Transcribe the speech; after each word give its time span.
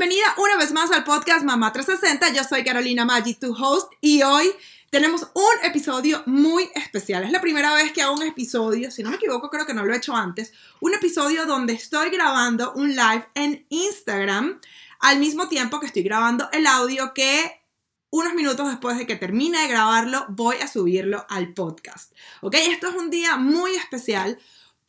bienvenida 0.00 0.34
una 0.38 0.56
vez 0.56 0.72
más 0.72 0.90
al 0.92 1.04
podcast 1.04 1.44
Mamá 1.44 1.74
360. 1.74 2.32
Yo 2.32 2.42
soy 2.42 2.64
Carolina 2.64 3.04
Maggi, 3.04 3.34
tu 3.34 3.52
host, 3.52 3.92
y 4.00 4.22
hoy 4.22 4.50
tenemos 4.88 5.28
un 5.34 5.66
episodio 5.66 6.22
muy 6.24 6.70
especial. 6.74 7.22
Es 7.22 7.30
la 7.30 7.42
primera 7.42 7.74
vez 7.74 7.92
que 7.92 8.00
hago 8.00 8.14
un 8.14 8.22
episodio, 8.22 8.90
si 8.90 9.02
no 9.02 9.10
me 9.10 9.16
equivoco, 9.16 9.50
creo 9.50 9.66
que 9.66 9.74
no 9.74 9.84
lo 9.84 9.92
he 9.92 9.98
hecho 9.98 10.16
antes, 10.16 10.54
un 10.80 10.94
episodio 10.94 11.44
donde 11.44 11.74
estoy 11.74 12.08
grabando 12.08 12.72
un 12.76 12.96
live 12.96 13.26
en 13.34 13.66
Instagram 13.68 14.58
al 15.00 15.18
mismo 15.18 15.48
tiempo 15.48 15.78
que 15.80 15.86
estoy 15.86 16.02
grabando 16.02 16.48
el 16.52 16.66
audio 16.66 17.12
que 17.12 17.60
unos 18.08 18.32
minutos 18.32 18.68
después 18.68 18.96
de 18.96 19.06
que 19.06 19.16
termine 19.16 19.60
de 19.60 19.68
grabarlo 19.68 20.24
voy 20.30 20.56
a 20.62 20.66
subirlo 20.66 21.26
al 21.28 21.52
podcast. 21.52 22.14
¿Ok? 22.40 22.54
Esto 22.54 22.88
es 22.88 22.94
un 22.94 23.10
día 23.10 23.36
muy 23.36 23.74
especial 23.74 24.38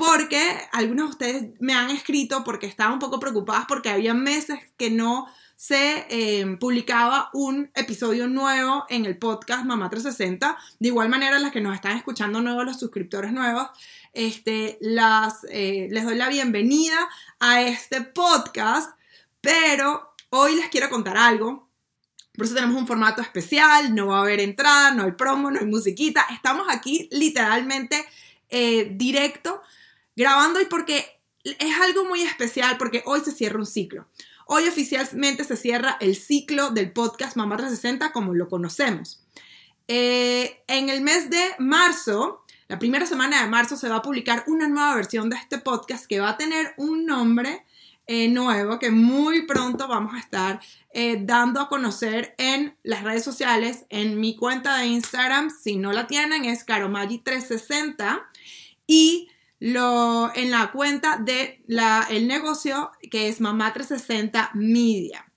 porque 0.02 0.42
algunos 0.72 1.06
de 1.06 1.12
ustedes 1.12 1.44
me 1.60 1.76
han 1.76 1.92
escrito 1.92 2.44
porque 2.44 2.66
estaban 2.66 2.94
un 2.94 3.00
poco 3.00 3.20
preocupadas 3.20 3.66
porque 3.68 3.92
había 3.92 4.16
meses 4.16 4.58
que 4.76 4.90
no 4.90 5.28
se 5.56 6.08
eh, 6.10 6.58
publicaba 6.59 7.30
un 7.34 7.70
episodio 7.76 8.28
nuevo 8.28 8.84
en 8.90 9.06
el 9.06 9.20
podcast 9.20 9.64
Mamá 9.64 9.92
360. 9.92 10.58
De 10.80 10.88
igual 10.88 11.09
manera, 11.09 11.38
las 11.38 11.52
que 11.52 11.62
nos 11.62 11.76
están 11.76 11.98
escuchando 11.98 12.42
nuevos, 12.42 12.66
los 12.66 12.80
suscriptores 12.80 13.32
nuevos, 13.32 13.68
este, 14.14 14.80
las, 14.82 15.45
eh, 15.52 15.88
les 15.92 16.04
doy 16.04 16.16
la 16.16 16.30
bienvenida 16.30 16.98
a 17.40 17.62
este 17.62 18.02
podcast, 18.02 18.98
pero 19.40 20.16
hoy 20.31 20.56
les 20.56 20.70
quiero 20.70 20.90
contar 20.90 21.16
algo. 21.16 21.70
Por 22.36 22.48
eso 22.48 22.56
tenemos 22.56 22.76
un 22.76 22.88
formato 22.88 23.22
especial, 23.22 23.94
no 23.94 24.08
va 24.08 24.18
a 24.18 24.22
haber 24.22 24.40
entrada, 24.40 24.95
no 24.95 25.04
hay 25.04 25.12
promo, 25.12 25.52
no 25.52 25.59
hay 25.59 25.68
musiquita. 25.68 26.26
Estamos 26.34 26.66
aquí 26.72 27.08
literalmente 27.12 28.04
eh, 28.50 28.90
directo 28.95 29.62
grabando 30.16 30.62
y 30.62 30.66
porque 30.66 31.22
es 31.44 31.80
algo 31.82 32.06
muy 32.06 32.22
especial 32.22 32.78
porque 32.78 33.04
hoy 33.06 33.22
se 33.22 33.32
cierra 33.32 33.60
un 33.60 33.66
ciclo. 33.66 34.08
Hoy 34.46 34.68
oficialmente 34.68 35.44
se 35.44 35.56
cierra 35.56 35.98
el 36.02 36.16
ciclo 36.16 36.72
del 36.72 36.92
podcast 36.92 37.38
Mamá 37.38 37.58
360 37.58 38.12
como 38.12 38.34
lo 38.34 38.50
conocemos. 38.50 39.23
Eh, 39.88 40.64
en 40.68 40.90
el 40.90 41.02
mes 41.02 41.30
de 41.30 41.42
marzo, 41.59 42.44
la 42.68 42.80
primera 42.80 43.06
semana 43.06 43.42
de 43.42 43.50
marzo, 43.50 43.76
se 43.76 43.90
va 43.90 43.98
a 43.98 44.02
publicar 44.02 44.44
una 44.48 44.68
nueva 44.68 44.95
versión 44.95 45.30
de 45.30 45.38
este 45.38 45.58
podcast 45.58 46.06
que 46.06 46.20
va 46.20 46.30
a 46.30 46.38
tener 46.38 46.73
un 46.78 47.06
nombre 47.06 47.66
eh, 48.08 48.28
nuevo 48.28 48.80
que 48.80 48.92
muy 48.92 49.46
pronto 49.46 49.88
vamos 49.88 50.16
a 50.16 50.20
estar 50.20 50.59
eh, 50.94 51.20
dando 51.22 51.62
a 51.62 51.70
conocer 51.70 52.36
en 52.38 52.75
las 52.84 53.03
redes 53.03 53.23
sociales, 53.23 53.86
en 53.90 54.20
mi 54.20 54.36
cuenta 54.36 54.78
de 54.78 54.88
Instagram, 54.88 55.50
si 55.50 55.78
no 55.78 55.94
la 55.94 56.08
tienen, 56.08 56.44
es 56.46 56.66
caromagi360 56.66 58.22
y 58.86 59.30
lo, 59.62 60.36
en 60.36 60.50
la 60.50 60.72
cuenta 60.72 61.17
de 61.17 61.64
la, 61.67 62.08
el 62.09 62.28
negocio 62.28 62.92
que 63.12 63.28
es 63.28 63.40
Mamá 63.40 63.72
360 63.72 64.52
Media. 64.56 65.31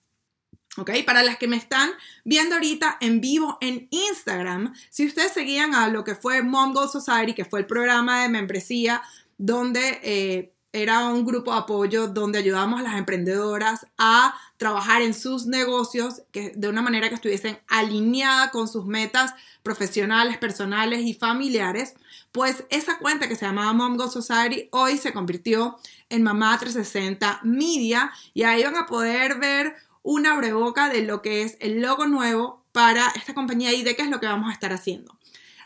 ¿Ok? 0.79 0.91
Para 1.07 1.23
las 1.23 1.37
que 1.37 1.47
me 1.47 1.57
están 1.57 1.91
viendo 2.25 2.57
ahorita 2.57 2.97
en 3.01 3.21
vivo 3.21 3.59
en 3.61 3.87
Instagram, 3.91 4.75
si 4.89 5.07
ustedes 5.07 5.33
seguían 5.33 5.75
a 5.75 5.89
lo 5.89 6.05
que 6.05 6.15
fue 6.15 6.43
Mom 6.43 6.73
Goal 6.73 6.89
Society, 6.89 7.35
que 7.35 7.45
fue 7.45 7.61
el 7.61 7.67
programa 7.67 8.23
de 8.23 8.31
membresía 8.31 9.03
donde 9.37 10.01
eh, 10.03 10.54
era 10.75 11.07
un 11.07 11.25
grupo 11.25 11.53
de 11.53 11.59
apoyo 11.59 12.09
donde 12.09 12.41
ayudábamos 12.41 12.81
a 12.81 12.83
las 12.83 12.97
emprendedoras 12.97 13.87
a 13.97 14.35
trabajar 14.57 15.03
en 15.03 15.15
sus 15.15 15.47
negocios 15.47 16.23
que, 16.33 16.53
de 16.57 16.69
una 16.69 16.83
manera 16.83 17.09
que 17.09 17.15
estuviesen 17.15 17.61
alineada 17.69 18.51
con 18.51 18.67
sus 18.67 18.85
metas 18.85 19.35
profesionales, 19.63 20.37
personales 20.37 21.03
y 21.03 21.15
familiares. 21.15 21.95
Pues 22.33 22.65
esa 22.71 22.99
cuenta 22.99 23.29
que 23.29 23.37
se 23.37 23.47
llamaba 23.47 23.73
Mom 23.73 23.97
Go 23.97 24.11
Society 24.11 24.69
hoy 24.73 24.99
se 24.99 25.13
convirtió 25.13 25.77
en 26.09 26.25
Mamá 26.25 26.59
360 26.59 27.41
Media 27.45 28.11
y 28.35 28.43
ahí 28.43 28.65
van 28.65 28.77
a 28.77 28.87
poder 28.87 29.39
ver 29.39 29.77
una 30.03 30.37
breboca 30.37 30.89
de 30.89 31.03
lo 31.03 31.23
que 31.23 31.43
es 31.43 31.57
el 31.61 31.83
logo 31.83 32.09
nuevo 32.09 32.65
para 32.73 33.07
esta 33.15 33.33
compañía 33.33 33.73
y 33.73 33.85
de 33.85 33.95
qué 33.95 34.03
es 34.03 34.11
lo 34.11 34.19
que 34.19 34.27
vamos 34.27 34.51
a 34.51 34.53
estar 34.53 34.73
haciendo. 34.73 35.17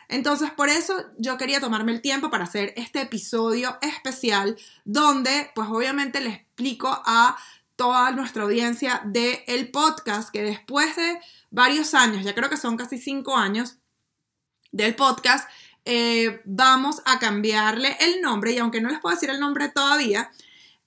Entonces, 0.09 0.51
por 0.51 0.70
eso 0.70 1.05
yo 1.19 1.37
quería 1.37 1.60
tomarme 1.60 1.93
el 1.93 2.00
tiempo 2.00 2.31
para 2.31 2.44
hacer 2.44 2.72
este 2.77 3.03
episodio 3.03 3.77
especial 3.82 4.56
donde, 4.84 5.50
pues 5.55 5.69
obviamente 5.71 6.21
le 6.21 6.31
explico 6.31 6.88
a 7.05 7.37
toda 7.77 8.10
nuestra 8.10 8.43
audiencia 8.43 9.03
del 9.05 9.38
el 9.47 9.71
podcast 9.71 10.31
que 10.31 10.43
después 10.43 10.97
de 10.97 11.21
varios 11.50 11.94
años, 11.94 12.25
ya 12.25 12.34
creo 12.34 12.49
que 12.49 12.56
son 12.56 12.77
casi 12.77 12.99
cinco 12.99 13.37
años 13.37 13.77
del 14.72 14.97
podcast, 14.97 15.49
eh, 15.84 16.41
vamos 16.44 17.03
a 17.05 17.19
cambiarle 17.19 17.97
el 18.00 18.21
nombre 18.21 18.53
y 18.53 18.59
aunque 18.59 18.81
no 18.81 18.88
les 18.88 19.00
puedo 19.00 19.15
decir 19.15 19.31
el 19.31 19.41
nombre 19.41 19.69
todavía, 19.69 20.31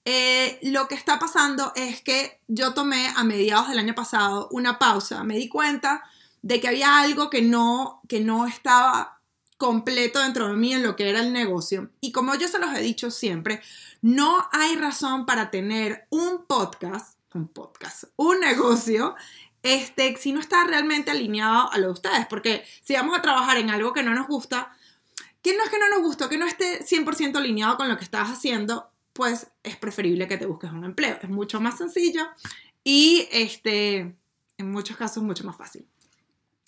eh, 0.04 0.58
lo 0.62 0.88
que 0.88 0.96
está 0.96 1.18
pasando 1.18 1.72
es 1.76 2.02
que 2.02 2.40
yo 2.48 2.74
tomé 2.74 3.08
a 3.16 3.22
mediados 3.22 3.68
del 3.68 3.78
año 3.78 3.94
pasado 3.94 4.48
una 4.50 4.78
pausa, 4.78 5.22
me 5.22 5.36
di 5.36 5.48
cuenta 5.48 6.02
de 6.42 6.60
que 6.60 6.68
había 6.68 6.98
algo 6.98 7.30
que 7.30 7.40
no, 7.40 8.02
que 8.08 8.20
no 8.20 8.46
estaba 8.46 9.21
completo 9.62 10.18
dentro 10.18 10.48
de 10.48 10.54
mí 10.54 10.74
en 10.74 10.82
lo 10.82 10.96
que 10.96 11.08
era 11.08 11.20
el 11.20 11.32
negocio. 11.32 11.88
Y 12.00 12.10
como 12.10 12.34
yo 12.34 12.48
se 12.48 12.58
los 12.58 12.74
he 12.74 12.80
dicho 12.80 13.12
siempre, 13.12 13.62
no 14.00 14.48
hay 14.50 14.74
razón 14.74 15.24
para 15.24 15.52
tener 15.52 16.08
un 16.10 16.46
podcast, 16.46 17.16
un 17.32 17.46
podcast, 17.46 18.06
un 18.16 18.40
negocio, 18.40 19.14
este, 19.62 20.16
si 20.16 20.32
no 20.32 20.40
está 20.40 20.64
realmente 20.64 21.12
alineado 21.12 21.70
a 21.70 21.78
lo 21.78 21.86
de 21.86 21.92
ustedes. 21.92 22.26
Porque 22.26 22.64
si 22.82 22.94
vamos 22.94 23.16
a 23.16 23.22
trabajar 23.22 23.56
en 23.58 23.70
algo 23.70 23.92
que 23.92 24.02
no 24.02 24.12
nos 24.14 24.26
gusta, 24.26 24.76
que 25.42 25.56
no 25.56 25.62
es 25.62 25.70
que 25.70 25.78
no 25.78 25.88
nos 25.90 26.02
guste, 26.02 26.28
que 26.28 26.38
no 26.38 26.46
esté 26.48 26.84
100% 26.84 27.36
alineado 27.36 27.76
con 27.76 27.88
lo 27.88 27.96
que 27.96 28.02
estás 28.02 28.30
haciendo, 28.30 28.90
pues 29.12 29.46
es 29.62 29.76
preferible 29.76 30.26
que 30.26 30.38
te 30.38 30.46
busques 30.46 30.72
un 30.72 30.84
empleo. 30.84 31.20
Es 31.22 31.30
mucho 31.30 31.60
más 31.60 31.78
sencillo 31.78 32.26
y 32.82 33.28
este, 33.30 34.16
en 34.58 34.72
muchos 34.72 34.96
casos 34.96 35.22
mucho 35.22 35.44
más 35.44 35.56
fácil. 35.56 35.86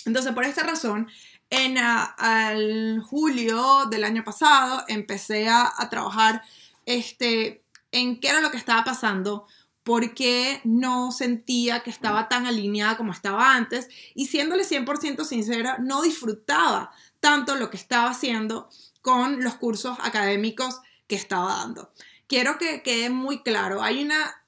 Entonces, 0.07 0.33
por 0.33 0.45
esta 0.45 0.63
razón, 0.63 1.09
en 1.55 1.79
al 1.79 3.01
julio 3.03 3.87
del 3.87 4.05
año 4.05 4.25
pasado 4.25 4.85
empecé 4.89 5.49
a, 5.49 5.73
trabajar 5.89 6.43
este, 6.85 7.63
en 7.93 8.19
qué 8.19 8.29
era 8.29 8.41
lo 8.41 8.51
que 8.51 8.57
estaba 8.57 8.85
pasando, 8.85 9.47
porque 9.85 10.61
no 10.65 11.13
sentía 11.13 11.83
que 11.83 11.91
estaba 11.91 12.29
tan 12.29 12.47
alineada 12.47 12.97
como 12.97 13.13
estaba 13.13 13.55
antes 13.55 13.89
y 14.15 14.27
siéndole 14.27 14.65
100% 14.65 15.25
sincera, 15.25 15.77
no 15.79 16.03
disfrutaba 16.03 16.93
tanto 17.21 17.55
lo 17.55 17.71
que 17.71 17.77
estaba 17.77 18.11
haciendo 18.11 18.69
con 19.03 19.45
los 19.45 19.55
cursos 19.55 19.97
académicos 20.03 20.81
que 21.07 21.17
estaba 21.17 21.57
dando. 21.57 21.93
Quiero 22.27 22.59
que 22.59 22.83
quede 22.83 23.11
muy 23.11 23.43
claro, 23.43 23.83
hay, 23.83 24.03
una, 24.03 24.43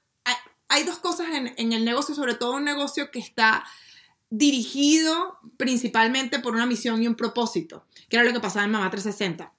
hay, 0.67 0.83
dos 0.83 0.97
cosas 0.97 1.27
en 1.29 1.73
el 1.73 1.85
negocio, 1.85 2.15
sobre 2.15 2.33
todo 2.33 2.55
un 2.55 2.65
negocio 2.65 3.11
que 3.11 3.19
está 3.19 3.63
dirigido 4.29 5.39
principalmente 5.57 6.39
por 6.39 6.53
una 6.53 6.65
misión 6.65 7.01
y 7.01 7.07
un 7.07 7.15
propósito, 7.15 7.85
que 8.09 8.17
era 8.17 8.25
lo 8.25 8.33
que 8.33 8.39
pasaba 8.39 8.65
en 8.65 8.71
Mamá 8.71 8.89
360. 8.89 9.53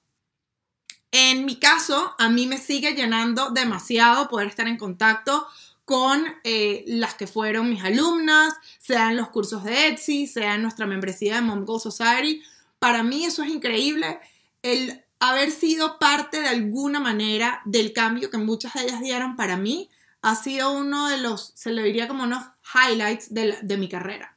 En 1.11 1.47
mi 1.47 1.57
caso, 1.57 2.15
a 2.19 2.29
mí 2.29 2.47
me 2.47 2.59
sigue 2.59 2.93
llenando 2.93 3.51
demasiado 3.51 4.29
poder 4.29 4.49
estar 4.49 4.69
en 4.69 4.77
contacto 4.77 5.47
con 5.87 6.23
eh, 6.45 6.85
las 6.87 7.15
que 7.15 7.27
fueron 7.27 7.71
mis 7.71 7.83
alumnas, 7.83 8.55
sea 8.79 9.11
en 9.11 9.17
los 9.17 9.31
cursos 9.31 9.65
de 9.65 9.89
Etsy, 9.89 10.27
sea 10.27 10.59
nuestra 10.59 10.87
membresía 10.87 11.37
de 11.37 11.41
Mom 11.41 11.65
Goal 11.65 11.81
Society. 11.81 12.43
Para 12.79 13.03
mí 13.03 13.25
eso 13.25 13.43
es 13.43 13.51
increíble, 13.51 14.21
el 14.63 15.03
haber 15.19 15.51
sido 15.51 15.99
parte 15.99 16.41
de 16.41 16.49
alguna 16.49 17.01
manera 17.01 17.63
del 17.65 17.95
cambio 17.95 18.31
que 18.31 18.37
muchas 18.37 18.75
de 18.75 18.83
ellas 18.83 19.01
dieron 19.01 19.35
para 19.35 19.57
mí 19.57 19.89
ha 20.21 20.35
sido 20.35 20.73
uno 20.73 21.09
de 21.09 21.19
los, 21.19 21.53
se 21.55 21.71
le 21.71 21.83
diría 21.83 22.07
como 22.07 22.25
unos 22.25 22.45
highlights 22.75 23.33
de 23.33 23.77
mi 23.79 23.89
carrera. 23.89 24.37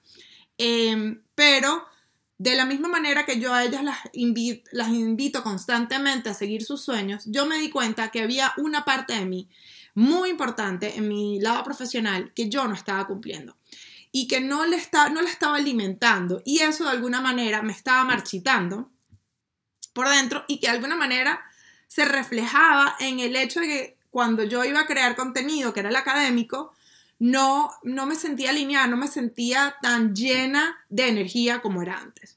Em, 0.63 1.23
pero 1.33 1.88
de 2.38 2.53
la 2.55 2.66
misma 2.66 2.88
manera 2.88 3.25
que 3.25 3.39
yo 3.39 3.51
a 3.51 3.63
ellas 3.63 3.83
las 3.83 3.97
invito, 4.13 4.69
las 4.73 4.89
invito 4.89 5.41
constantemente 5.41 6.29
a 6.29 6.35
seguir 6.35 6.63
sus 6.63 6.83
sueños, 6.83 7.23
yo 7.25 7.47
me 7.47 7.57
di 7.57 7.72
cuenta 7.72 8.11
que 8.11 8.22
había 8.22 8.53
una 8.57 8.85
parte 8.85 9.13
de 9.13 9.25
mí 9.25 9.49
muy 9.95 10.29
importante 10.29 10.97
en 10.97 11.07
mi 11.07 11.39
lado 11.39 11.63
profesional 11.63 12.31
que 12.35 12.47
yo 12.47 12.67
no 12.67 12.75
estaba 12.75 13.07
cumpliendo 13.07 13.58
y 14.11 14.28
que 14.28 14.40
no 14.40 14.67
le, 14.67 14.75
está, 14.75 15.09
no 15.09 15.23
le 15.23 15.31
estaba 15.31 15.55
alimentando 15.55 16.43
y 16.46 16.59
eso 16.59 16.84
de 16.84 16.91
alguna 16.91 17.22
manera 17.22 17.64
me 17.64 17.73
estaba 17.73 18.03
marchitando 18.03 18.91
por 19.93 20.09
dentro 20.09 20.46
y 20.47 20.59
que 20.59 20.67
de 20.67 20.73
alguna 20.73 20.96
manera 20.96 21.41
se 21.87 22.05
reflejaba 22.05 22.97
en 22.99 23.19
el 23.19 23.35
hecho 23.35 23.61
de 23.61 23.67
que 23.67 23.97
cuando 24.11 24.43
yo 24.43 24.64
iba 24.64 24.81
a 24.81 24.85
crear 24.85 25.16
contenido 25.16 25.73
que 25.73 25.79
era 25.79 25.90
el 25.90 25.96
académico, 25.96 26.72
no, 27.22 27.70
no 27.84 28.08
me 28.08 28.16
sentía 28.16 28.50
alineada, 28.50 28.88
no 28.88 28.97
me 28.97 29.08
sentía 29.08 29.76
tan 29.79 30.16
llena 30.16 30.84
de 30.90 31.08
energía 31.08 31.62
como 31.62 31.84
era 31.84 32.00
antes. 32.00 32.35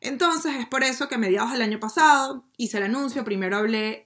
Entonces 0.00 0.54
es 0.58 0.66
por 0.66 0.82
eso 0.82 1.06
que 1.06 1.16
a 1.16 1.18
mediados 1.18 1.52
del 1.52 1.60
año 1.60 1.78
pasado 1.78 2.42
hice 2.56 2.78
el 2.78 2.84
anuncio, 2.84 3.24
primero 3.24 3.58
hablé 3.58 4.02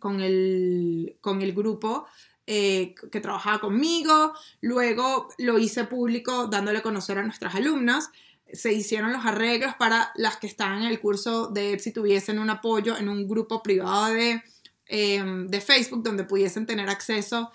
con, 0.00 0.20
el, 0.20 1.16
con 1.20 1.40
el 1.40 1.52
grupo 1.52 2.04
eh, 2.48 2.96
que 3.12 3.20
trabajaba 3.20 3.60
conmigo, 3.60 4.34
luego 4.60 5.28
lo 5.38 5.56
hice 5.56 5.84
público 5.84 6.48
dándole 6.48 6.78
a 6.78 6.82
conocer 6.82 7.18
a 7.18 7.22
nuestras 7.22 7.54
alumnas, 7.54 8.10
se 8.52 8.72
hicieron 8.72 9.12
los 9.12 9.24
arreglos 9.24 9.76
para 9.76 10.10
las 10.16 10.36
que 10.38 10.48
estaban 10.48 10.82
en 10.82 10.88
el 10.88 10.98
curso 10.98 11.46
de 11.46 11.78
si 11.78 11.92
tuviesen 11.92 12.40
un 12.40 12.50
apoyo 12.50 12.96
en 12.96 13.08
un 13.08 13.28
grupo 13.28 13.62
privado 13.62 14.06
de, 14.06 14.42
eh, 14.86 15.22
de 15.46 15.60
Facebook 15.60 16.02
donde 16.02 16.24
pudiesen 16.24 16.66
tener 16.66 16.90
acceso 16.90 17.52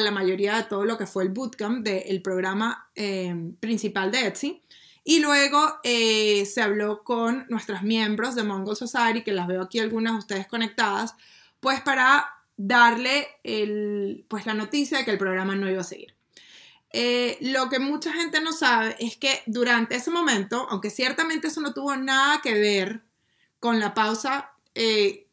la 0.00 0.10
mayoría 0.10 0.56
de 0.56 0.64
todo 0.64 0.84
lo 0.84 0.98
que 0.98 1.06
fue 1.06 1.24
el 1.24 1.30
bootcamp 1.30 1.82
del 1.82 2.20
programa 2.20 2.90
eh, 2.94 3.34
principal 3.58 4.10
de 4.10 4.26
Etsy. 4.26 4.62
Y 5.02 5.20
luego 5.20 5.78
eh, 5.82 6.44
se 6.44 6.60
habló 6.60 7.02
con 7.02 7.46
nuestros 7.48 7.82
miembros 7.82 8.34
de 8.34 8.42
Mongol 8.42 8.76
Society, 8.76 9.22
que 9.22 9.32
las 9.32 9.46
veo 9.46 9.62
aquí 9.62 9.78
algunas 9.78 10.12
de 10.12 10.18
ustedes 10.18 10.46
conectadas, 10.46 11.14
pues 11.60 11.80
para 11.80 12.26
darle 12.58 13.26
el, 13.42 14.26
pues 14.28 14.44
la 14.44 14.52
noticia 14.52 14.98
de 14.98 15.04
que 15.06 15.12
el 15.12 15.18
programa 15.18 15.54
no 15.54 15.70
iba 15.70 15.80
a 15.80 15.84
seguir. 15.84 16.14
Eh, 16.92 17.38
lo 17.40 17.70
que 17.70 17.78
mucha 17.78 18.12
gente 18.12 18.42
no 18.42 18.52
sabe 18.52 18.96
es 18.98 19.16
que 19.16 19.42
durante 19.46 19.96
ese 19.96 20.10
momento, 20.10 20.66
aunque 20.70 20.90
ciertamente 20.90 21.48
eso 21.48 21.62
no 21.62 21.72
tuvo 21.72 21.96
nada 21.96 22.40
que 22.42 22.52
ver 22.52 23.02
con 23.60 23.80
la 23.80 23.94
pausa 23.94 24.52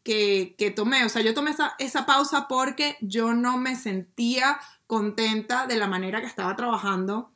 que, 0.05 0.73
tomé, 0.75 1.03
o 1.03 1.09
sea, 1.09 1.23
yo 1.23 1.33
tomé 1.33 1.51
esa, 1.51 1.75
esa 1.79 2.05
pausa 2.05 2.47
porque 2.47 2.95
yo 3.01 3.33
no 3.33 3.57
me 3.57 3.75
sentía 3.75 4.59
contenta 4.87 5.65
de 5.65 5.75
la 5.75 5.87
manera 5.87 6.21
que 6.21 6.27
estaba 6.27 6.55
trabajando 6.55 7.31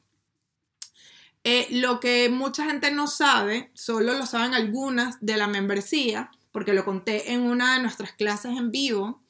eh, 1.43 1.67
lo 1.71 1.99
que 1.99 2.29
mucha 2.29 2.65
gente 2.65 2.91
no 2.91 3.07
sabe, 3.07 3.71
solo 3.73 4.13
lo 4.13 4.25
saben 4.25 4.53
algunas 4.53 5.17
de 5.19 5.37
la 5.37 5.47
membresía, 5.47 6.29
porque 6.51 6.73
lo 6.73 6.85
conté 6.85 7.31
en 7.33 7.41
una 7.41 7.75
de 7.75 7.81
nuestras 7.81 8.11
clases 8.11 8.57
en 8.57 8.71
vivo, 8.71 9.23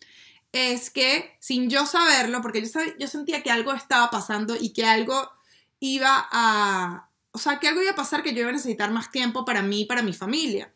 es 0.52 0.90
que 0.90 1.38
sin 1.40 1.70
yo 1.70 1.86
saberlo, 1.86 2.42
porque 2.42 2.62
yo, 2.62 2.68
yo 3.00 3.08
sentía 3.08 3.44
que 3.44 3.52
algo 3.52 3.74
estaba 3.74 4.10
pasando 4.10 4.58
y 4.60 4.74
que 4.74 4.86
algo 4.86 5.32
iba 5.80 6.28
a, 6.32 7.10
o 7.32 7.38
sea, 7.38 7.60
que 7.60 7.68
algo 7.68 7.82
iba 7.82 7.92
a 7.92 7.96
pasar 7.96 8.24
que 8.24 8.34
yo 8.34 8.42
iba 8.42 8.50
a 8.50 8.54
necesitar 8.54 8.92
más 8.92 9.12
tiempo 9.12 9.46
para 9.46 9.62
mí 9.62 9.82
y 9.82 9.86
para 9.86 10.02
mi 10.02 10.14
familia. 10.14 10.74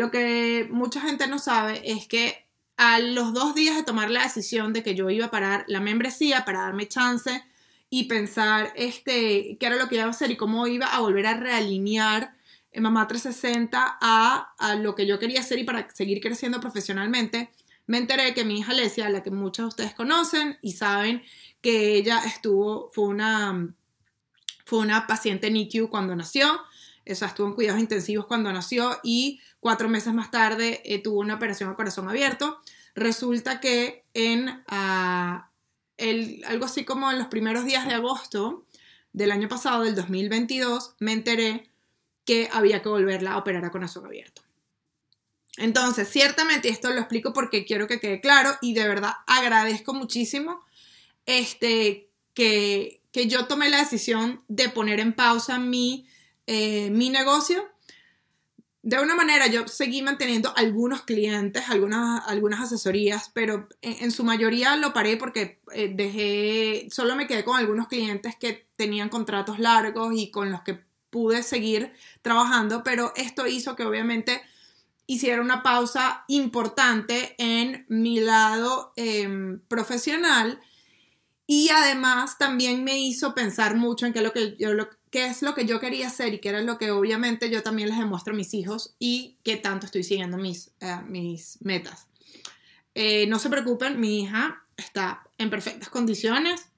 Lo 0.00 0.10
que 0.10 0.66
mucha 0.70 1.02
gente 1.02 1.26
no 1.26 1.38
sabe 1.38 1.82
es 1.84 2.06
que 2.06 2.46
a 2.78 3.00
los 3.00 3.34
dos 3.34 3.54
días 3.54 3.76
de 3.76 3.82
tomar 3.82 4.10
la 4.10 4.22
decisión 4.22 4.72
de 4.72 4.82
que 4.82 4.94
yo 4.94 5.10
iba 5.10 5.26
a 5.26 5.30
parar 5.30 5.66
la 5.68 5.78
membresía 5.78 6.46
para 6.46 6.62
darme 6.62 6.88
chance 6.88 7.44
y 7.90 8.04
pensar 8.04 8.72
este, 8.76 9.58
qué 9.60 9.66
era 9.66 9.76
lo 9.76 9.90
que 9.90 9.96
iba 9.96 10.04
a 10.04 10.08
hacer 10.08 10.30
y 10.30 10.38
cómo 10.38 10.66
iba 10.66 10.86
a 10.86 11.00
volver 11.00 11.26
a 11.26 11.36
realinear 11.36 12.34
en 12.72 12.82
Mamá 12.82 13.06
360 13.08 13.98
a, 14.00 14.54
a 14.56 14.74
lo 14.76 14.94
que 14.94 15.06
yo 15.06 15.18
quería 15.18 15.40
hacer 15.40 15.58
y 15.58 15.64
para 15.64 15.86
seguir 15.90 16.22
creciendo 16.22 16.60
profesionalmente, 16.60 17.50
me 17.86 17.98
enteré 17.98 18.32
que 18.32 18.46
mi 18.46 18.60
hija 18.60 18.72
Alesia, 18.72 19.10
la 19.10 19.22
que 19.22 19.30
muchos 19.30 19.64
de 19.64 19.68
ustedes 19.68 19.94
conocen 19.94 20.56
y 20.62 20.72
saben 20.72 21.22
que 21.60 21.96
ella 21.96 22.22
estuvo, 22.24 22.88
fue 22.94 23.04
una, 23.04 23.74
fue 24.64 24.78
una 24.78 25.06
paciente 25.06 25.50
NICU 25.50 25.90
cuando 25.90 26.16
nació, 26.16 26.58
o 27.06 27.14
sea, 27.14 27.28
estuvo 27.28 27.48
en 27.48 27.54
cuidados 27.54 27.80
intensivos 27.80 28.24
cuando 28.24 28.50
nació 28.50 28.98
y 29.02 29.40
cuatro 29.60 29.88
meses 29.88 30.12
más 30.12 30.30
tarde 30.30 30.82
eh, 30.84 31.02
tuvo 31.02 31.20
una 31.20 31.34
operación 31.34 31.70
a 31.70 31.76
corazón 31.76 32.08
abierto. 32.08 32.60
Resulta 32.94 33.60
que 33.60 34.04
en, 34.14 34.64
ah, 34.68 35.50
algo 36.46 36.64
así 36.64 36.84
como 36.84 37.10
en 37.10 37.18
los 37.18 37.28
primeros 37.28 37.64
días 37.64 37.86
de 37.86 37.94
agosto 37.94 38.66
del 39.12 39.30
año 39.30 39.48
pasado, 39.48 39.84
del 39.84 39.94
2022, 39.94 40.94
me 40.98 41.12
enteré 41.12 41.68
que 42.24 42.48
había 42.52 42.82
que 42.82 42.88
volverla 42.88 43.32
a 43.32 43.38
operar 43.38 43.64
a 43.64 43.70
corazón 43.70 44.06
abierto. 44.06 44.42
Entonces, 45.56 46.08
ciertamente, 46.08 46.68
esto 46.68 46.90
lo 46.90 47.00
explico 47.00 47.32
porque 47.32 47.64
quiero 47.64 47.86
que 47.86 48.00
quede 48.00 48.20
claro 48.20 48.56
y 48.62 48.72
de 48.72 48.88
verdad 48.88 49.12
agradezco 49.26 49.92
muchísimo 49.92 50.64
este, 51.26 52.08
que, 52.34 53.02
que 53.12 53.26
yo 53.26 53.46
tomé 53.46 53.68
la 53.68 53.78
decisión 53.78 54.42
de 54.48 54.68
poner 54.68 55.00
en 55.00 55.12
pausa 55.12 55.58
mi, 55.58 56.06
eh, 56.46 56.90
mi 56.90 57.10
negocio 57.10 57.69
de 58.82 58.98
una 58.98 59.14
manera 59.14 59.46
yo 59.46 59.68
seguí 59.68 60.00
manteniendo 60.00 60.52
algunos 60.56 61.02
clientes, 61.02 61.68
algunas, 61.68 62.26
algunas 62.26 62.60
asesorías, 62.60 63.30
pero 63.34 63.68
en, 63.82 64.10
su 64.10 64.24
mayoría 64.24 64.76
lo 64.76 64.94
paré 64.94 65.16
porque 65.16 65.60
eh, 65.72 65.92
dejé, 65.94 66.88
solo 66.90 67.14
me 67.14 67.26
quedé 67.26 67.44
con 67.44 67.58
algunos 67.58 67.88
clientes 67.88 68.36
que 68.36 68.66
tenían 68.76 69.10
contratos 69.10 69.58
largos 69.58 70.14
y 70.16 70.30
con 70.30 70.50
los 70.50 70.62
que 70.62 70.80
pude 71.10 71.42
seguir 71.42 71.92
trabajando, 72.22 72.82
pero 72.82 73.12
esto 73.16 73.46
hizo 73.46 73.76
que 73.76 73.84
obviamente 73.84 74.40
hiciera 75.06 75.42
una 75.42 75.62
pausa 75.62 76.24
importante 76.28 77.34
en 77.36 77.84
mi 77.88 78.20
lado 78.20 78.92
em, 78.96 79.60
profesional 79.68 80.60
y 81.46 81.68
además 81.70 82.38
también 82.38 82.84
me 82.84 82.96
hizo 82.96 83.34
pensar 83.34 83.74
mucho 83.74 84.06
en 84.06 84.12
qué, 84.12 84.20
lo 84.20 84.32
que 84.32 84.56
yo, 84.56 84.72
lo, 84.72 84.88
qué 85.10 85.26
es 85.26 85.42
lo 85.42 85.54
que 85.54 85.66
yo 85.66 85.80
quería 85.80 86.06
hacer 86.06 86.34
y 86.34 86.38
qué 86.38 86.50
era 86.50 86.62
lo 86.62 86.78
que 86.78 86.90
obviamente 86.90 87.50
yo 87.50 87.62
también 87.62 87.88
les 87.88 87.98
demuestro 87.98 88.32
a 88.32 88.36
mis 88.36 88.54
hijos 88.54 88.94
y 88.98 89.36
qué 89.42 89.56
tanto 89.56 89.86
estoy 89.86 90.04
siguiendo 90.04 90.38
mis, 90.38 90.70
eh, 90.80 90.98
mis 91.06 91.58
metas. 91.60 92.06
Eh, 92.94 93.26
no 93.26 93.38
se 93.38 93.50
preocupen, 93.50 94.00
mi 94.00 94.20
hija 94.22 94.62
está 94.76 95.22
en 95.38 95.50
perfectas 95.50 95.88
condiciones. 95.88 96.68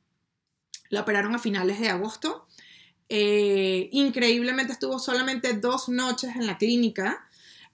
La 0.88 1.02
operaron 1.02 1.34
a 1.34 1.38
finales 1.38 1.79
de 1.81 1.90
agosto. 1.90 2.46
Eh, 3.08 3.88
increíblemente 3.93 4.73
estuvo 4.73 4.99
solamente 4.99 5.52
dos 5.55 5.88
noches 5.88 6.34
en 6.34 6.46
la 6.46 6.58
clínica. 6.58 7.29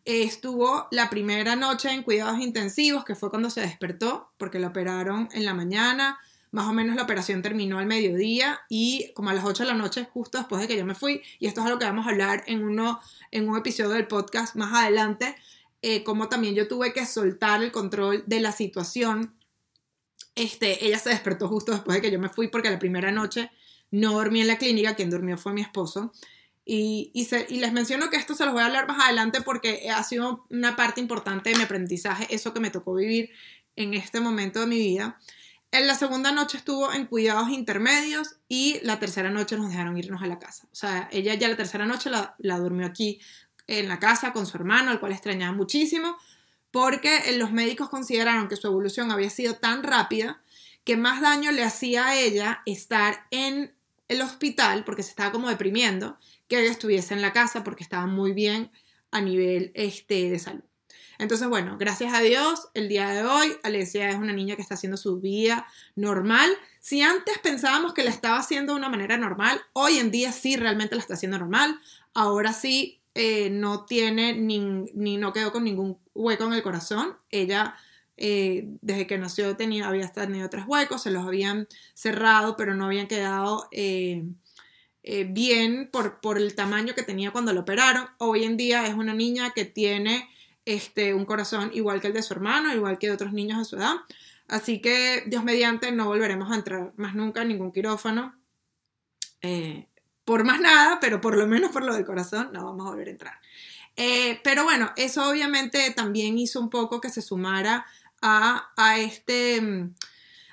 estuvo 0.04 0.88
la 0.90 1.10
primera 1.10 1.54
noche 1.54 1.90
en 1.90 2.02
cuidados 2.02 2.40
intensivos, 2.40 3.04
que 3.04 3.14
fue 3.14 3.28
cuando 3.28 3.50
se 3.50 3.60
despertó, 3.60 4.32
porque 4.38 4.58
la 4.58 4.68
operaron 4.68 5.28
en 5.32 5.44
la 5.44 5.52
mañana 5.52 6.18
más 6.50 6.66
o 6.66 6.72
menos 6.72 6.96
la 6.96 7.02
operación 7.02 7.42
terminó 7.42 7.78
al 7.78 7.86
mediodía 7.86 8.60
y 8.68 9.12
como 9.14 9.30
a 9.30 9.34
las 9.34 9.44
8 9.44 9.64
de 9.64 9.68
la 9.68 9.74
noche, 9.74 10.06
justo 10.12 10.38
después 10.38 10.60
de 10.60 10.68
que 10.68 10.76
yo 10.76 10.84
me 10.84 10.94
fui, 10.94 11.22
y 11.38 11.46
esto 11.46 11.60
es 11.60 11.66
algo 11.66 11.78
que 11.78 11.84
vamos 11.84 12.06
a 12.06 12.10
hablar 12.10 12.44
en, 12.46 12.64
uno, 12.64 13.00
en 13.30 13.48
un 13.48 13.56
episodio 13.56 13.90
del 13.90 14.06
podcast 14.06 14.56
más 14.56 14.72
adelante, 14.72 15.36
eh, 15.82 16.02
como 16.02 16.28
también 16.28 16.54
yo 16.54 16.66
tuve 16.66 16.92
que 16.92 17.06
soltar 17.06 17.62
el 17.62 17.70
control 17.70 18.24
de 18.26 18.40
la 18.40 18.52
situación. 18.52 19.34
Este, 20.34 20.86
ella 20.86 20.98
se 20.98 21.10
despertó 21.10 21.48
justo 21.48 21.72
después 21.72 21.96
de 21.96 22.02
que 22.02 22.10
yo 22.10 22.18
me 22.18 22.28
fui 22.28 22.48
porque 22.48 22.70
la 22.70 22.78
primera 22.78 23.12
noche 23.12 23.50
no 23.90 24.12
dormí 24.14 24.40
en 24.40 24.48
la 24.48 24.58
clínica, 24.58 24.94
quien 24.96 25.10
durmió 25.10 25.38
fue 25.38 25.52
mi 25.52 25.60
esposo. 25.60 26.12
Y, 26.70 27.10
y, 27.14 27.60
les 27.60 27.72
menciono 27.72 28.10
que 28.10 28.16
esto 28.18 28.34
se 28.34 28.44
los 28.44 28.52
voy 28.52 28.62
a 28.62 28.66
hablar 28.66 28.86
más 28.86 29.02
adelante 29.02 29.40
porque 29.40 29.88
ha 29.90 30.02
sido 30.04 30.44
una 30.50 30.76
parte 30.76 31.00
importante 31.00 31.48
de 31.48 31.56
mi 31.56 31.62
aprendizaje, 31.62 32.26
eso 32.28 32.52
que 32.52 32.60
me 32.60 32.70
tocó 32.70 32.94
vivir 32.94 33.30
en 33.74 33.94
este 33.94 34.20
momento 34.20 34.60
de 34.60 34.66
mi 34.66 34.76
vida. 34.76 35.18
En 35.70 35.86
la 35.86 35.94
segunda 35.94 36.32
noche 36.32 36.56
estuvo 36.56 36.92
en 36.92 37.06
cuidados 37.06 37.50
intermedios 37.50 38.36
y 38.48 38.80
la 38.82 38.98
tercera 38.98 39.30
noche 39.30 39.58
nos 39.58 39.68
dejaron 39.68 39.98
irnos 39.98 40.22
a 40.22 40.26
la 40.26 40.38
casa. 40.38 40.66
O 40.72 40.74
sea, 40.74 41.08
ella 41.12 41.34
ya 41.34 41.48
la 41.48 41.56
tercera 41.56 41.84
noche 41.84 42.10
la, 42.10 42.58
durmió 42.58 42.86
aquí 42.86 43.20
en 43.66 43.86
la 43.86 43.98
casa 43.98 44.32
con 44.32 44.46
su 44.46 44.56
hermano, 44.56 44.90
al 44.90 44.98
cual 44.98 45.12
extrañaba 45.12 45.52
muchísimo, 45.52 46.16
porque 46.70 47.20
los 47.36 47.52
médicos 47.52 47.90
consideraron 47.90 48.48
que 48.48 48.56
su 48.56 48.66
evolución 48.66 49.10
había 49.10 49.28
sido 49.28 49.56
tan 49.56 49.82
rápida 49.82 50.40
que 50.84 50.96
más 50.96 51.20
daño 51.20 51.52
le 51.52 51.64
hacía 51.64 52.06
a 52.06 52.16
ella 52.16 52.62
estar 52.64 53.26
en 53.30 53.74
el 54.08 54.22
hospital, 54.22 54.84
porque 54.84 55.02
se 55.02 55.10
estaba 55.10 55.32
como 55.32 55.50
deprimiendo, 55.50 56.18
que 56.48 56.60
ella 56.60 56.70
estuviese 56.70 57.12
en 57.12 57.20
la 57.20 57.34
casa 57.34 57.62
porque 57.62 57.82
estaba 57.82 58.06
muy 58.06 58.32
bien 58.32 58.70
a 59.10 59.20
nivel 59.20 59.70
este, 59.74 60.30
de 60.30 60.38
salud. 60.38 60.67
Entonces, 61.18 61.48
bueno, 61.48 61.76
gracias 61.78 62.14
a 62.14 62.20
Dios, 62.20 62.68
el 62.74 62.88
día 62.88 63.10
de 63.10 63.24
hoy, 63.24 63.56
Alesia 63.64 64.08
es 64.08 64.16
una 64.16 64.32
niña 64.32 64.54
que 64.54 64.62
está 64.62 64.74
haciendo 64.74 64.96
su 64.96 65.20
vida 65.20 65.66
normal. 65.96 66.48
Si 66.78 67.02
antes 67.02 67.38
pensábamos 67.38 67.92
que 67.92 68.04
la 68.04 68.10
estaba 68.10 68.38
haciendo 68.38 68.72
de 68.72 68.78
una 68.78 68.88
manera 68.88 69.16
normal, 69.16 69.60
hoy 69.72 69.98
en 69.98 70.12
día 70.12 70.30
sí 70.30 70.56
realmente 70.56 70.94
la 70.94 71.00
está 71.00 71.14
haciendo 71.14 71.38
normal. 71.38 71.80
Ahora 72.14 72.52
sí 72.52 73.00
eh, 73.16 73.50
no 73.50 73.84
tiene 73.84 74.34
ni, 74.34 74.60
no 75.16 75.32
quedó 75.32 75.50
con 75.50 75.64
ningún 75.64 75.98
hueco 76.14 76.44
en 76.44 76.52
el 76.52 76.62
corazón. 76.62 77.16
Ella 77.32 77.74
eh, 78.16 78.68
desde 78.80 79.08
que 79.08 79.18
nació 79.18 79.56
tenía, 79.56 79.88
había 79.88 80.06
tenido 80.12 80.48
tres 80.48 80.66
huecos, 80.68 81.02
se 81.02 81.10
los 81.10 81.26
habían 81.26 81.66
cerrado, 81.94 82.56
pero 82.56 82.76
no 82.76 82.84
habían 82.84 83.08
quedado 83.08 83.68
eh, 83.72 84.24
bien 85.02 85.88
por, 85.90 86.20
por 86.20 86.38
el 86.38 86.54
tamaño 86.54 86.94
que 86.94 87.02
tenía 87.02 87.32
cuando 87.32 87.52
lo 87.52 87.62
operaron. 87.62 88.06
Hoy 88.18 88.44
en 88.44 88.56
día 88.56 88.86
es 88.86 88.94
una 88.94 89.14
niña 89.14 89.50
que 89.50 89.64
tiene 89.64 90.28
este, 90.68 91.14
un 91.14 91.24
corazón 91.24 91.70
igual 91.72 92.00
que 92.00 92.08
el 92.08 92.12
de 92.12 92.22
su 92.22 92.34
hermano, 92.34 92.74
igual 92.74 92.98
que 92.98 93.06
de 93.06 93.14
otros 93.14 93.32
niños 93.32 93.58
de 93.58 93.64
su 93.64 93.76
edad. 93.76 93.96
Así 94.48 94.80
que, 94.80 95.24
Dios 95.26 95.42
mediante, 95.42 95.92
no 95.92 96.04
volveremos 96.04 96.52
a 96.52 96.56
entrar 96.56 96.92
más 96.96 97.14
nunca 97.14 97.40
en 97.40 97.48
ningún 97.48 97.72
quirófano. 97.72 98.38
Eh, 99.40 99.86
por 100.26 100.44
más 100.44 100.60
nada, 100.60 100.98
pero 101.00 101.22
por 101.22 101.38
lo 101.38 101.46
menos 101.46 101.70
por 101.70 101.84
lo 101.84 101.94
del 101.94 102.04
corazón, 102.04 102.50
no 102.52 102.66
vamos 102.66 102.86
a 102.86 102.90
volver 102.90 103.08
a 103.08 103.12
entrar. 103.12 103.40
Eh, 103.96 104.40
pero 104.44 104.64
bueno, 104.64 104.92
eso 104.96 105.28
obviamente 105.28 105.90
también 105.92 106.36
hizo 106.36 106.60
un 106.60 106.68
poco 106.68 107.00
que 107.00 107.08
se 107.08 107.22
sumara 107.22 107.86
a, 108.20 108.70
a 108.76 108.98
este, 108.98 109.88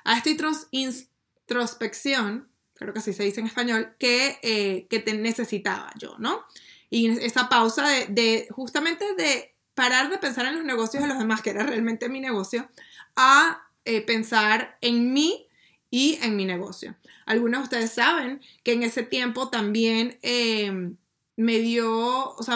a 0.06 0.18
esta 0.18 0.30
introspección, 0.72 2.48
creo 2.74 2.94
que 2.94 3.00
así 3.00 3.12
se 3.12 3.24
dice 3.24 3.42
en 3.42 3.48
español, 3.48 3.96
que, 4.00 4.40
eh, 4.44 4.88
que 4.90 5.00
te 5.00 5.14
necesitaba 5.14 5.92
yo, 5.98 6.16
¿no? 6.20 6.46
Y 6.90 7.10
esa 7.20 7.50
pausa 7.50 7.86
de, 7.90 8.06
de 8.08 8.48
justamente 8.50 9.14
de 9.16 9.55
parar 9.76 10.10
de 10.10 10.18
pensar 10.18 10.46
en 10.48 10.56
los 10.56 10.66
negocios 10.66 11.04
de 11.04 11.10
los 11.10 11.20
demás, 11.20 11.42
que 11.42 11.52
era 11.52 11.64
realmente 11.64 12.10
mi 12.10 12.20
negocio, 12.20 12.70
a 13.16 13.70
eh, 13.86 14.02
pensar 14.02 14.78
en 14.82 15.14
mí 15.14 15.48
y 15.92 16.18
en 16.22 16.36
mi 16.36 16.46
negocio. 16.46 16.96
Algunos 17.26 17.60
de 17.60 17.64
ustedes 17.64 17.94
saben 17.94 18.42
que 18.64 18.74
en 18.74 18.84
ese 18.84 19.04
tiempo 19.04 19.50
también 19.50 20.18
eh, 20.24 20.92
me 21.36 21.60
dio, 21.60 22.34
o 22.34 22.44
sea, 22.44 22.56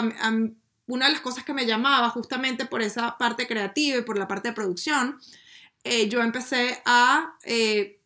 una 0.86 1.06
de 1.06 1.12
las 1.12 1.20
cosas 1.20 1.44
que 1.44 1.54
me 1.54 1.66
llamaba 1.66 2.10
justamente 2.10 2.64
por 2.64 2.82
esa 2.82 3.16
parte 3.18 3.46
creativa 3.46 3.98
y 3.98 4.02
por 4.02 4.18
la 4.18 4.26
parte 4.26 4.48
de 4.48 4.54
producción, 4.54 5.20
eh, 5.84 6.08
yo 6.08 6.20
empecé 6.22 6.82
a 6.84 7.36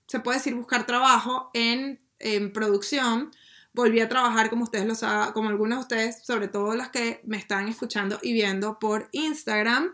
se 0.06 0.20
puede 0.20 0.38
decir, 0.38 0.54
buscar 0.54 0.86
trabajo 0.86 1.50
en, 1.54 2.00
en 2.18 2.52
producción. 2.52 3.30
Volví 3.74 3.98
a 4.00 4.08
trabajar, 4.08 4.50
como 4.50 4.62
ustedes 4.62 4.86
lo 4.86 4.94
saben, 4.94 5.32
como 5.32 5.48
algunos 5.48 5.78
de 5.78 5.82
ustedes, 5.82 6.24
sobre 6.24 6.46
todo 6.46 6.76
las 6.76 6.90
que 6.90 7.20
me 7.24 7.36
están 7.36 7.68
escuchando 7.68 8.20
y 8.22 8.32
viendo 8.32 8.78
por 8.78 9.08
Instagram. 9.10 9.92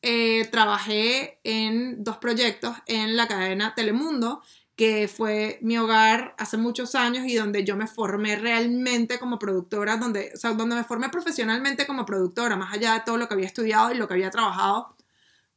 Eh, 0.00 0.48
trabajé 0.50 1.38
en 1.44 2.02
dos 2.02 2.16
proyectos 2.16 2.74
en 2.86 3.16
la 3.16 3.28
cadena 3.28 3.74
Telemundo, 3.74 4.42
que 4.76 5.08
fue 5.08 5.58
mi 5.60 5.76
hogar 5.76 6.36
hace 6.38 6.56
muchos 6.56 6.94
años 6.94 7.26
y 7.26 7.34
donde 7.34 7.64
yo 7.64 7.76
me 7.76 7.86
formé 7.86 8.36
realmente 8.36 9.18
como 9.18 9.38
productora, 9.38 9.98
donde, 9.98 10.30
o 10.34 10.38
sea, 10.38 10.52
donde 10.52 10.76
me 10.76 10.84
formé 10.84 11.10
profesionalmente 11.10 11.86
como 11.86 12.06
productora, 12.06 12.56
más 12.56 12.72
allá 12.72 12.94
de 12.94 13.00
todo 13.04 13.18
lo 13.18 13.28
que 13.28 13.34
había 13.34 13.46
estudiado 13.46 13.92
y 13.92 13.96
lo 13.96 14.08
que 14.08 14.14
había 14.14 14.30
trabajado 14.30 14.96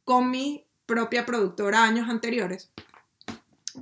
con 0.04 0.30
mi 0.30 0.66
propia 0.84 1.24
productora 1.24 1.84
años 1.84 2.10
anteriores. 2.10 2.70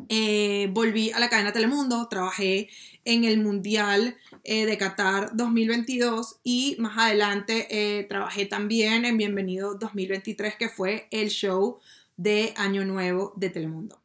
Eh, 0.08 0.68
volví 0.72 1.10
a 1.10 1.18
la 1.18 1.28
cadena 1.28 1.52
Telemundo, 1.52 2.06
trabajé 2.08 2.68
en 3.10 3.24
el 3.24 3.40
Mundial 3.40 4.16
eh, 4.44 4.66
de 4.66 4.78
Qatar 4.78 5.30
2022 5.34 6.36
y 6.44 6.76
más 6.78 6.96
adelante 6.96 7.66
eh, 7.70 8.04
trabajé 8.04 8.46
también 8.46 9.04
en 9.04 9.16
Bienvenido 9.16 9.74
2023, 9.74 10.54
que 10.54 10.68
fue 10.68 11.08
el 11.10 11.28
show 11.28 11.80
de 12.16 12.54
Año 12.56 12.84
Nuevo 12.84 13.32
de 13.36 13.50
Telemundo. 13.50 14.00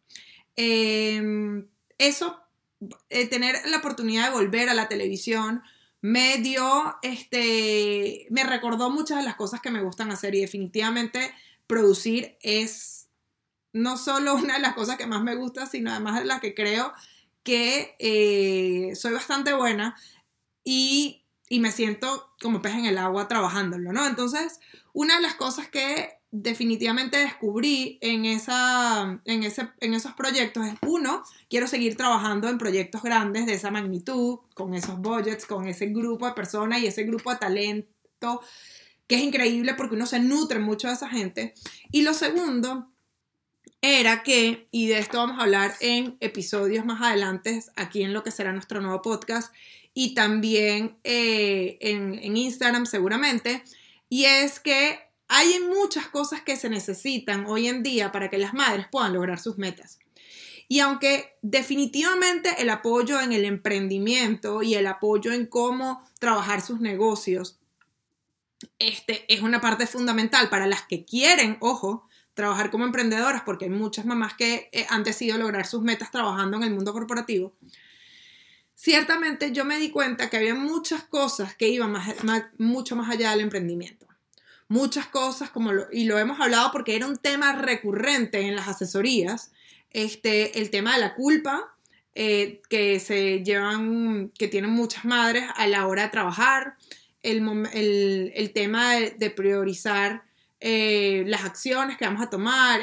Em, 0.55 1.67
eso, 1.99 2.39
tener 3.09 3.55
la 3.67 3.77
oportunidad 3.77 4.29
de 4.29 4.33
volver 4.33 4.69
a 4.69 4.73
la 4.73 4.87
televisión, 4.87 5.61
me 6.01 6.37
dio, 6.39 6.95
este, 7.03 8.25
me 8.31 8.43
recordó 8.43 8.89
muchas 8.89 9.19
de 9.19 9.23
las 9.23 9.35
cosas 9.35 9.61
que 9.61 9.71
me 9.71 9.83
gustan 9.83 10.11
hacer 10.11 10.33
y 10.33 10.41
definitivamente 10.41 11.31
producir 11.67 12.37
es 12.41 13.07
no 13.71 13.97
solo 13.97 14.33
una 14.43 14.55
de 14.55 14.61
las 14.61 14.73
cosas 14.73 14.97
que 14.97 15.05
más 15.05 15.21
me 15.21 15.35
gusta, 15.35 15.67
sino 15.67 15.91
además 15.91 16.19
de 16.19 16.25
las 16.25 16.41
que 16.41 16.55
creo 16.55 16.91
que 17.45 17.95
eh, 17.99 18.95
soy 18.95 19.13
bastante 19.13 19.53
buena 19.53 19.95
y, 20.65 21.21
me 21.49 21.71
siento 21.71 22.33
como 22.41 22.61
pez 22.61 22.73
en 22.73 22.85
el 22.85 22.97
agua 22.97 23.29
trabajándolo, 23.29 23.93
¿no? 23.93 24.05
Entonces, 24.05 24.59
una 24.91 25.15
de 25.15 25.21
las 25.21 25.35
cosas 25.35 25.69
que 25.69 26.09
definitivamente 26.31 27.17
descubrí 27.17 27.97
en, 28.01 28.25
esa, 28.25 29.21
en, 29.23 29.43
ese, 29.43 29.69
en 29.79 29.93
esos 29.93 30.13
proyectos 30.13 30.65
es, 30.65 30.73
uno, 30.81 31.23
quiero 31.49 31.67
seguir 31.67 31.95
trabajando 31.95 32.49
en 32.49 32.57
proyectos 32.57 33.03
grandes 33.03 33.45
de 33.45 33.53
esa 33.53 33.71
magnitud, 33.71 34.39
con 34.53 34.73
esos 34.73 34.97
budgets, 34.97 35.45
con 35.45 35.67
ese 35.67 35.85
grupo 35.87 36.25
de 36.25 36.33
personas 36.33 36.81
y 36.81 36.87
ese 36.87 37.03
grupo 37.03 37.31
de 37.31 37.37
talento, 37.37 38.41
que 39.07 39.15
es 39.15 39.21
increíble 39.21 39.75
porque 39.75 39.95
uno 39.95 40.07
se 40.07 40.19
nutre 40.19 40.59
mucho 40.59 40.87
de 40.87 40.95
esa 40.95 41.07
gente. 41.07 41.53
Y 41.91 42.01
lo 42.01 42.13
segundo 42.13 42.91
era 43.85 44.23
que, 44.23 44.67
y 44.71 44.87
de 44.87 44.99
esto 44.99 45.17
vamos 45.17 45.39
a 45.39 45.43
hablar 45.43 45.73
en 45.79 46.17
episodios 46.19 46.85
más 46.85 47.01
adelante, 47.01 47.63
aquí 47.75 48.03
en 48.03 48.13
lo 48.13 48.23
que 48.23 48.31
será 48.31 48.51
nuestro 48.51 48.81
nuevo 48.81 49.01
podcast, 49.01 49.53
y 49.93 50.13
también 50.13 50.97
eh, 51.03 51.77
en, 51.81 52.19
en 52.21 52.37
Instagram 52.37 52.85
seguramente, 52.85 53.63
y 54.09 54.25
es 54.25 54.59
que 54.59 54.99
hay 55.27 55.59
muchas 55.59 56.07
cosas 56.07 56.41
que 56.41 56.55
se 56.55 56.69
necesitan 56.69 57.45
hoy 57.47 57.67
en 57.67 57.83
día 57.83 58.11
para 58.11 58.29
que 58.29 58.37
las 58.37 58.53
madres 58.53 58.87
puedan 58.91 59.13
lograr 59.13 59.39
sus 59.39 59.57
metas. 59.57 59.99
Y 60.67 60.79
aunque 60.79 61.37
definitivamente 61.41 62.55
el 62.59 62.69
apoyo 62.69 63.21
en 63.21 63.31
el 63.31 63.45
emprendimiento 63.45 64.63
y 64.63 64.75
el 64.75 64.87
apoyo 64.87 65.31
en 65.31 65.45
cómo 65.45 66.03
trabajar 66.19 66.61
sus 66.61 66.79
negocios 66.79 67.59
este, 68.79 69.31
es 69.31 69.41
una 69.41 69.61
parte 69.61 69.85
fundamental 69.85 70.49
para 70.49 70.65
las 70.65 70.83
que 70.83 71.05
quieren, 71.05 71.57
ojo, 71.59 72.07
trabajar 72.35 72.69
como 72.69 72.85
emprendedoras, 72.85 73.41
porque 73.41 73.65
hay 73.65 73.71
muchas 73.71 74.05
mamás 74.05 74.35
que 74.35 74.69
eh, 74.71 74.85
han 74.89 75.03
decidido 75.03 75.37
lograr 75.37 75.65
sus 75.65 75.81
metas 75.81 76.11
trabajando 76.11 76.57
en 76.57 76.63
el 76.63 76.73
mundo 76.73 76.93
corporativo, 76.93 77.55
ciertamente 78.75 79.51
yo 79.51 79.65
me 79.65 79.79
di 79.79 79.89
cuenta 79.89 80.29
que 80.29 80.37
había 80.37 80.53
muchas 80.53 81.03
cosas 81.03 81.55
que 81.55 81.69
iban 81.69 81.95
mucho 82.59 82.95
más 82.95 83.09
allá 83.09 83.31
del 83.31 83.39
emprendimiento. 83.39 84.05
Muchas 84.67 85.07
cosas, 85.07 85.49
como 85.49 85.71
y 85.91 86.05
lo 86.05 86.19
hemos 86.19 86.39
hablado 86.39 86.71
porque 86.71 86.95
era 86.95 87.07
un 87.07 87.17
tema 87.17 87.53
recurrente 87.53 88.41
en 88.41 88.55
las 88.55 88.67
asesorías, 88.67 89.51
este, 89.91 90.59
el 90.59 90.69
tema 90.71 90.95
de 90.95 91.01
la 91.01 91.15
culpa 91.15 91.77
eh, 92.15 92.61
que 92.69 92.99
se 92.99 93.43
llevan, 93.43 94.31
que 94.37 94.47
tienen 94.49 94.71
muchas 94.71 95.05
madres 95.05 95.45
a 95.55 95.67
la 95.67 95.87
hora 95.87 96.03
de 96.03 96.09
trabajar, 96.09 96.75
el, 97.21 98.51
tema 98.53 98.95
de 98.95 99.29
priorizar 99.29 100.24
eh, 100.67 101.23
las 101.27 101.45
acciones 101.45 101.95
que 101.95 102.05
vamos 102.05 102.23
a 102.23 102.29
tomar, 102.31 102.81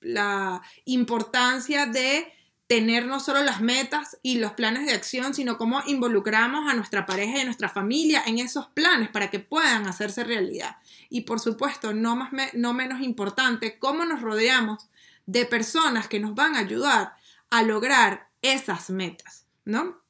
la 0.00 0.62
importancia 0.84 1.86
de 1.86 2.32
tener 2.68 3.06
no 3.06 3.18
solo 3.18 3.42
las 3.42 3.60
metas 3.60 4.18
y 4.22 4.38
los 4.38 4.52
planes 4.52 4.86
de 4.86 4.92
acción, 4.92 5.34
sino 5.34 5.58
cómo 5.58 5.82
involucramos 5.88 6.70
a 6.70 6.74
nuestra 6.74 7.06
pareja 7.06 7.38
y 7.38 7.40
a 7.40 7.44
nuestra 7.44 7.68
familia 7.68 8.22
en 8.24 8.38
esos 8.38 8.68
planes 8.68 9.08
para 9.08 9.30
que 9.30 9.40
puedan 9.40 9.88
hacerse 9.88 10.22
realidad. 10.22 10.76
Y 11.08 11.22
por 11.22 11.40
supuesto, 11.40 11.92
no, 11.92 12.14
más 12.14 12.30
no 12.54 12.72
menos 12.72 13.00
importante, 13.00 13.80
cómo 13.80 14.04
nos 14.04 14.20
rodeamos 14.20 14.88
de 15.26 15.46
personas 15.46 16.06
que 16.06 16.20
nos 16.20 16.36
van 16.36 16.54
a 16.54 16.60
ayudar 16.60 17.14
a 17.50 17.64
lograr 17.64 18.28
esas 18.42 18.90
metas, 18.90 19.44
¿no? 19.64 20.00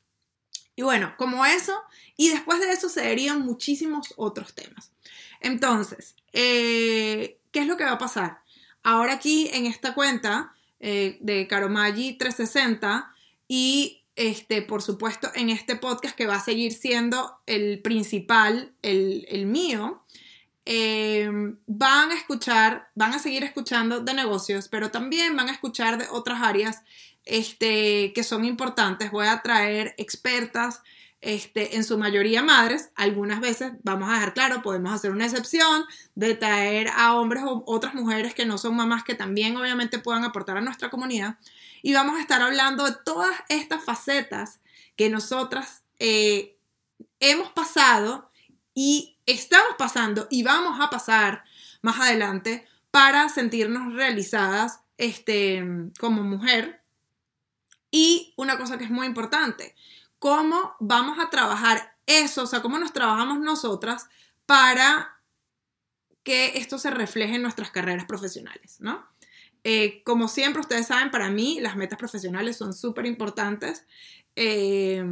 Y 0.81 0.83
bueno, 0.83 1.13
como 1.19 1.45
eso, 1.45 1.79
y 2.17 2.31
después 2.31 2.59
de 2.59 2.73
eso 2.73 2.89
se 2.89 3.03
verían 3.03 3.43
muchísimos 3.43 4.15
otros 4.17 4.55
temas. 4.55 4.93
Entonces, 5.43 6.17
eh, 6.33 7.39
¿qué 7.53 7.61
es 7.61 7.67
lo 7.67 7.77
que 7.77 7.85
va 7.85 7.93
a 7.93 7.99
pasar? 7.99 8.39
Ahora 8.83 9.13
aquí 9.13 9.51
en 9.53 9.67
esta 9.67 9.93
cuenta 9.93 10.55
eh, 10.79 11.19
de 11.21 11.47
Karomagi 11.47 12.15
360 12.15 13.15
y 13.47 14.05
este, 14.17 14.63
por 14.63 14.81
supuesto 14.81 15.31
en 15.35 15.51
este 15.51 15.77
podcast 15.77 16.17
que 16.17 16.25
va 16.25 16.37
a 16.37 16.41
seguir 16.41 16.73
siendo 16.73 17.43
el 17.45 17.83
principal, 17.83 18.73
el, 18.81 19.45
mío, 19.45 20.03
eh, 20.67 21.29
van 21.67 22.11
a 22.11 22.15
escuchar, 22.15 22.89
van 22.95 23.15
a 23.15 23.19
seguir 23.19 23.45
escuchando 23.45 24.01
de 24.01 24.15
negocios, 24.15 24.69
pero 24.69 24.91
también 24.91 25.37
van 25.37 25.49
a 25.49 25.53
escuchar 25.53 25.99
de 25.99 26.09
otras 26.11 26.43
áreas 26.43 26.83
este, 27.25 28.13
que 28.13 28.23
son 28.23 28.45
importantes. 28.45 29.11
Voy 29.11 29.27
a 29.27 29.43
traer 29.43 29.95
expertas 29.99 30.83
este, 31.21 31.77
en 31.77 31.85
su 31.85 31.99
mayoría 31.99 32.43
madres, 32.43 32.91
algunas 32.95 33.41
veces, 33.41 33.73
vamos 33.83 34.09
a 34.09 34.15
dejar 34.15 34.33
claro, 34.33 34.63
podemos 34.63 34.93
hacer 34.93 35.11
una 35.11 35.27
excepción 35.27 35.85
de 36.15 36.35
traer 36.35 36.89
a 36.97 37.15
hombres 37.15 37.43
o 37.45 37.63
otras 37.67 37.95
mujeres 37.95 38.35
que 38.35 38.47
no 38.47 38.57
son 38.57 38.75
mamás 38.75 39.05
que 39.05 39.15
también 39.15 39.55
obviamente 39.57 39.99
puedan 39.99 40.25
aportar 40.25 40.57
a 40.57 40.63
nuestra 40.63 40.89
comunidad. 40.89 41.37
Y 41.83 41.93
vamos 41.93 42.17
a 42.17 42.21
estar 42.21 42.41
hablando 42.41 42.85
de 42.85 42.97
todas 43.05 43.33
estas 43.49 43.85
facetas 43.85 44.61
que 44.97 45.11
nosotras 45.11 45.83
eh, 45.99 46.57
hemos 47.21 47.51
pasado 47.53 48.30
y 48.83 49.19
estamos 49.27 49.75
pasando 49.77 50.27
y 50.31 50.43
vamos 50.43 50.81
a 50.81 50.89
pasar 50.89 51.45
más 51.83 52.01
adelante 52.01 52.67
para 52.91 53.29
sentirnos 53.29 53.93
realizadas 53.93 54.81
este, 54.97 55.63
como 55.99 56.23
mujer. 56.23 56.83
Y 57.91 58.33
una 58.39 58.57
cosa 58.57 58.79
que 58.79 58.85
es 58.85 58.91
muy 58.91 59.07
importante, 59.07 59.75
cómo 60.19 60.77
vamos 60.81 61.19
a 61.19 61.29
trabajar 61.29 61.95
eso, 62.07 62.45
o 62.45 62.47
sea, 62.47 62.63
cómo 62.63 62.79
nos 62.79 62.95
trabajamos 62.95 63.41
nosotras 63.41 64.09
para 64.47 65.21
que 66.23 66.57
esto 66.57 66.79
se 66.79 66.91
refleje 66.91 67.35
en 67.35 67.43
nuestras 67.43 67.71
carreras 67.71 68.07
profesionales, 68.07 68.81
¿no? 68.81 69.07
Eh, 69.63 70.03
como 70.05 70.27
siempre, 70.27 70.63
ustedes 70.63 70.87
saben, 70.87 71.11
para 71.11 71.29
mí 71.29 71.61
las 71.61 71.77
metas 71.77 71.99
profesionales 71.99 72.57
son 72.57 72.73
súper 72.73 73.05
importantes 73.05 73.85
eh, 74.37 75.05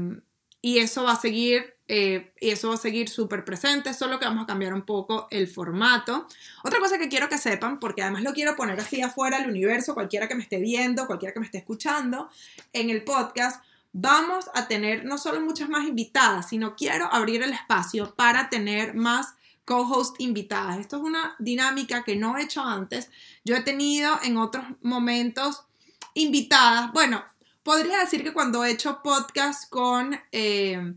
y 0.60 0.78
eso 0.78 1.04
va 1.04 1.12
a 1.12 1.20
seguir, 1.20 1.76
eh, 1.86 2.32
y 2.40 2.50
eso 2.50 2.68
va 2.68 2.74
a 2.74 2.78
seguir 2.78 3.08
súper 3.08 3.44
presente, 3.44 3.94
solo 3.94 4.18
que 4.18 4.24
vamos 4.24 4.44
a 4.44 4.46
cambiar 4.46 4.74
un 4.74 4.82
poco 4.82 5.28
el 5.30 5.46
formato. 5.46 6.26
Otra 6.64 6.80
cosa 6.80 6.98
que 6.98 7.08
quiero 7.08 7.28
que 7.28 7.38
sepan, 7.38 7.78
porque 7.78 8.02
además 8.02 8.22
lo 8.22 8.32
quiero 8.32 8.56
poner 8.56 8.78
así 8.80 9.00
afuera 9.00 9.36
al 9.36 9.48
universo, 9.48 9.94
cualquiera 9.94 10.26
que 10.26 10.34
me 10.34 10.42
esté 10.42 10.58
viendo, 10.58 11.06
cualquiera 11.06 11.32
que 11.32 11.40
me 11.40 11.46
esté 11.46 11.58
escuchando 11.58 12.28
en 12.72 12.90
el 12.90 13.04
podcast, 13.04 13.62
vamos 13.92 14.50
a 14.54 14.68
tener 14.68 15.04
no 15.04 15.16
solo 15.18 15.40
muchas 15.40 15.68
más 15.68 15.86
invitadas, 15.86 16.48
sino 16.48 16.74
quiero 16.74 17.12
abrir 17.12 17.42
el 17.42 17.52
espacio 17.52 18.14
para 18.14 18.48
tener 18.48 18.94
más 18.94 19.34
co-host 19.64 20.16
invitadas. 20.18 20.78
Esto 20.78 20.96
es 20.96 21.02
una 21.02 21.36
dinámica 21.38 22.02
que 22.02 22.16
no 22.16 22.36
he 22.36 22.42
hecho 22.42 22.62
antes. 22.62 23.10
Yo 23.44 23.54
he 23.54 23.60
tenido 23.60 24.18
en 24.22 24.38
otros 24.38 24.64
momentos 24.82 25.64
invitadas. 26.14 26.92
Bueno, 26.92 27.22
podría 27.68 27.98
decir 27.98 28.24
que 28.24 28.32
cuando 28.32 28.64
he 28.64 28.70
hecho 28.70 29.02
podcast 29.02 29.68
con 29.68 30.18
eh, 30.32 30.94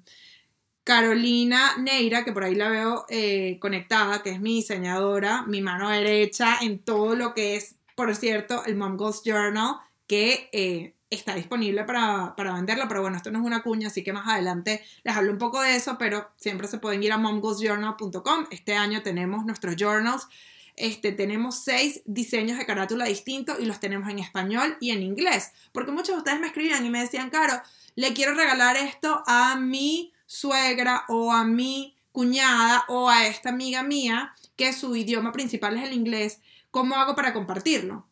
Carolina 0.85 1.75
Neira, 1.77 2.23
que 2.23 2.31
por 2.31 2.45
ahí 2.45 2.55
la 2.55 2.69
veo 2.69 3.05
eh, 3.09 3.57
conectada, 3.59 4.23
que 4.23 4.29
es 4.29 4.39
mi 4.39 4.55
diseñadora, 4.55 5.41
mi 5.41 5.61
mano 5.61 5.89
derecha 5.89 6.59
en 6.61 6.79
todo 6.79 7.13
lo 7.13 7.33
que 7.33 7.57
es, 7.57 7.75
por 7.93 8.15
cierto, 8.15 8.63
el 8.63 8.77
Mom 8.77 8.97
Journal, 8.97 9.79
que 10.07 10.49
eh, 10.53 10.95
está 11.09 11.35
disponible 11.35 11.83
para, 11.83 12.37
para 12.37 12.53
venderlo, 12.53 12.85
pero 12.87 13.01
bueno, 13.01 13.17
esto 13.17 13.31
no 13.31 13.39
es 13.39 13.45
una 13.45 13.63
cuña, 13.63 13.87
así 13.87 14.01
que 14.01 14.13
más 14.13 14.29
adelante 14.29 14.81
les 15.03 15.13
hablo 15.13 15.33
un 15.33 15.39
poco 15.39 15.59
de 15.59 15.75
eso, 15.75 15.97
pero 15.99 16.31
siempre 16.37 16.69
se 16.69 16.77
pueden 16.77 17.03
ir 17.03 17.11
a 17.11 17.17
momgoalsjournal.com. 17.17 18.45
Este 18.49 18.75
año 18.77 19.01
tenemos 19.01 19.45
nuestros 19.45 19.75
journals 19.75 20.29
Este, 20.75 21.11
tenemos 21.11 21.63
seis 21.63 22.01
diseños 22.05 22.57
de 22.57 22.65
carátula 22.65 23.05
distintos 23.05 23.59
y 23.59 23.65
los 23.65 23.79
tenemos 23.79 24.09
en 24.09 24.19
español 24.19 24.77
y 24.79 24.91
en 24.91 25.03
inglés. 25.03 25.51
Porque 25.71 25.91
muchos 25.91 26.15
de 26.15 26.19
ustedes 26.19 26.39
me 26.39 26.47
escribían 26.47 26.85
y 26.85 26.89
me 26.89 27.01
decían, 27.01 27.29
Caro, 27.29 27.61
le 27.95 28.13
quiero 28.13 28.33
regalar 28.33 28.77
esto 28.77 29.23
a 29.27 29.55
mi 29.55 30.13
suegra 30.25 31.05
o 31.07 31.31
a 31.31 31.43
mi 31.43 31.95
cuñada 32.11 32.85
o 32.87 33.09
a 33.09 33.27
esta 33.27 33.49
amiga 33.49 33.83
mía 33.83 34.33
que 34.55 34.73
su 34.73 34.95
idioma 34.95 35.31
principal 35.31 35.77
es 35.77 35.83
el 35.83 35.93
inglés. 35.93 36.39
¿Cómo 36.71 36.95
hago 36.95 37.15
para 37.15 37.33
compartirlo? 37.33 38.07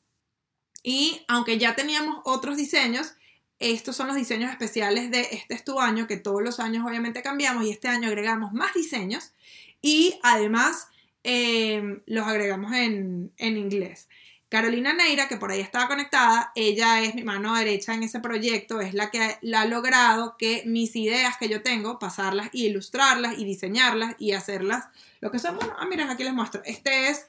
Y 0.84 1.24
aunque 1.28 1.58
ya 1.58 1.76
teníamos 1.76 2.22
otros 2.26 2.58
diseños, 2.58 3.14
estos 3.60 3.96
son 3.96 4.08
los 4.08 4.16
diseños 4.16 4.52
especiales 4.52 5.12
de 5.12 5.28
este 5.32 5.54
es 5.54 5.66
tu 5.66 5.80
año, 5.80 6.08
que 6.08 6.18
todos 6.18 6.42
los 6.42 6.60
años 6.60 6.86
obviamente 6.88 7.22
cambiamos 7.22 7.66
y 7.66 7.72
este 7.72 7.90
año 7.90 8.08
agregamos 8.08 8.54
más 8.54 8.74
diseños 8.74 9.34
y 9.82 10.18
además 10.24 10.88
em, 11.30 12.02
los 12.06 12.28
agregamos 12.28 12.74
en, 12.74 13.32
en 13.38 13.58
inglés. 13.58 14.08
Carolina 14.50 14.94
Neira, 14.94 15.28
que 15.28 15.38
por 15.38 15.52
ahí 15.52 15.60
estaba 15.60 15.88
conectada, 15.88 16.52
ella 16.56 17.04
es 17.04 17.14
mi 17.14 17.24
mano 17.24 17.56
derecha 17.56 17.94
en 17.94 18.02
ese 18.02 18.20
proyecto, 18.20 18.82
es 18.82 18.96
la 18.96 19.12
que 19.12 19.38
la 19.42 19.62
ha 19.62 19.66
logrado 19.66 20.38
que 20.38 20.64
mis 20.66 20.96
ideas 20.96 21.38
que 21.38 21.50
yo 21.50 21.62
tengo, 21.62 22.00
pasarlas 22.00 22.50
y 22.52 22.66
ilustrarlas 22.66 23.38
y 23.38 23.46
diseñarlas 23.46 24.16
y 24.18 24.32
hacerlas 24.32 24.88
lo 25.22 25.30
que 25.30 25.38
son. 25.38 25.60
ah, 25.78 25.86
miren, 25.88 26.10
aquí 26.10 26.24
les 26.24 26.34
muestro. 26.34 26.64
Este 26.66 27.10
es 27.10 27.28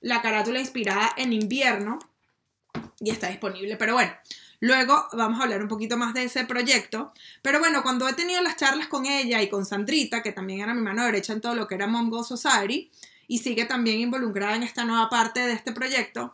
la 0.00 0.22
carátula 0.22 0.60
inspirada 0.60 1.10
en 1.16 1.32
invierno 1.32 1.98
y 3.00 3.10
está 3.10 3.28
disponible, 3.28 3.76
pero 3.76 3.94
bueno, 3.94 4.12
Luego 4.62 5.08
vamos 5.14 5.40
a 5.40 5.44
hablar 5.44 5.62
un 5.62 5.68
poquito 5.68 5.96
más 5.96 6.12
de 6.12 6.24
ese 6.24 6.44
proyecto. 6.44 7.14
Pero 7.40 7.58
bueno, 7.60 7.82
cuando 7.82 8.06
he 8.06 8.12
tenido 8.12 8.42
las 8.42 8.56
charlas 8.56 8.88
con 8.88 9.06
ella 9.06 9.40
y 9.40 9.48
con 9.48 9.64
Sandrita, 9.64 10.22
que 10.22 10.32
también 10.32 10.60
era 10.60 10.74
mi 10.74 10.82
mano 10.82 11.02
derecha 11.02 11.32
en 11.32 11.40
todo 11.40 11.54
lo 11.54 11.66
que 11.66 11.76
era 11.76 11.86
Mongo 11.86 12.22
Society, 12.22 12.90
y 13.30 13.38
sigue 13.38 13.64
también 13.64 14.00
involucrada 14.00 14.56
en 14.56 14.64
esta 14.64 14.84
nueva 14.84 15.08
parte 15.08 15.38
de 15.38 15.52
este 15.52 15.70
proyecto, 15.70 16.32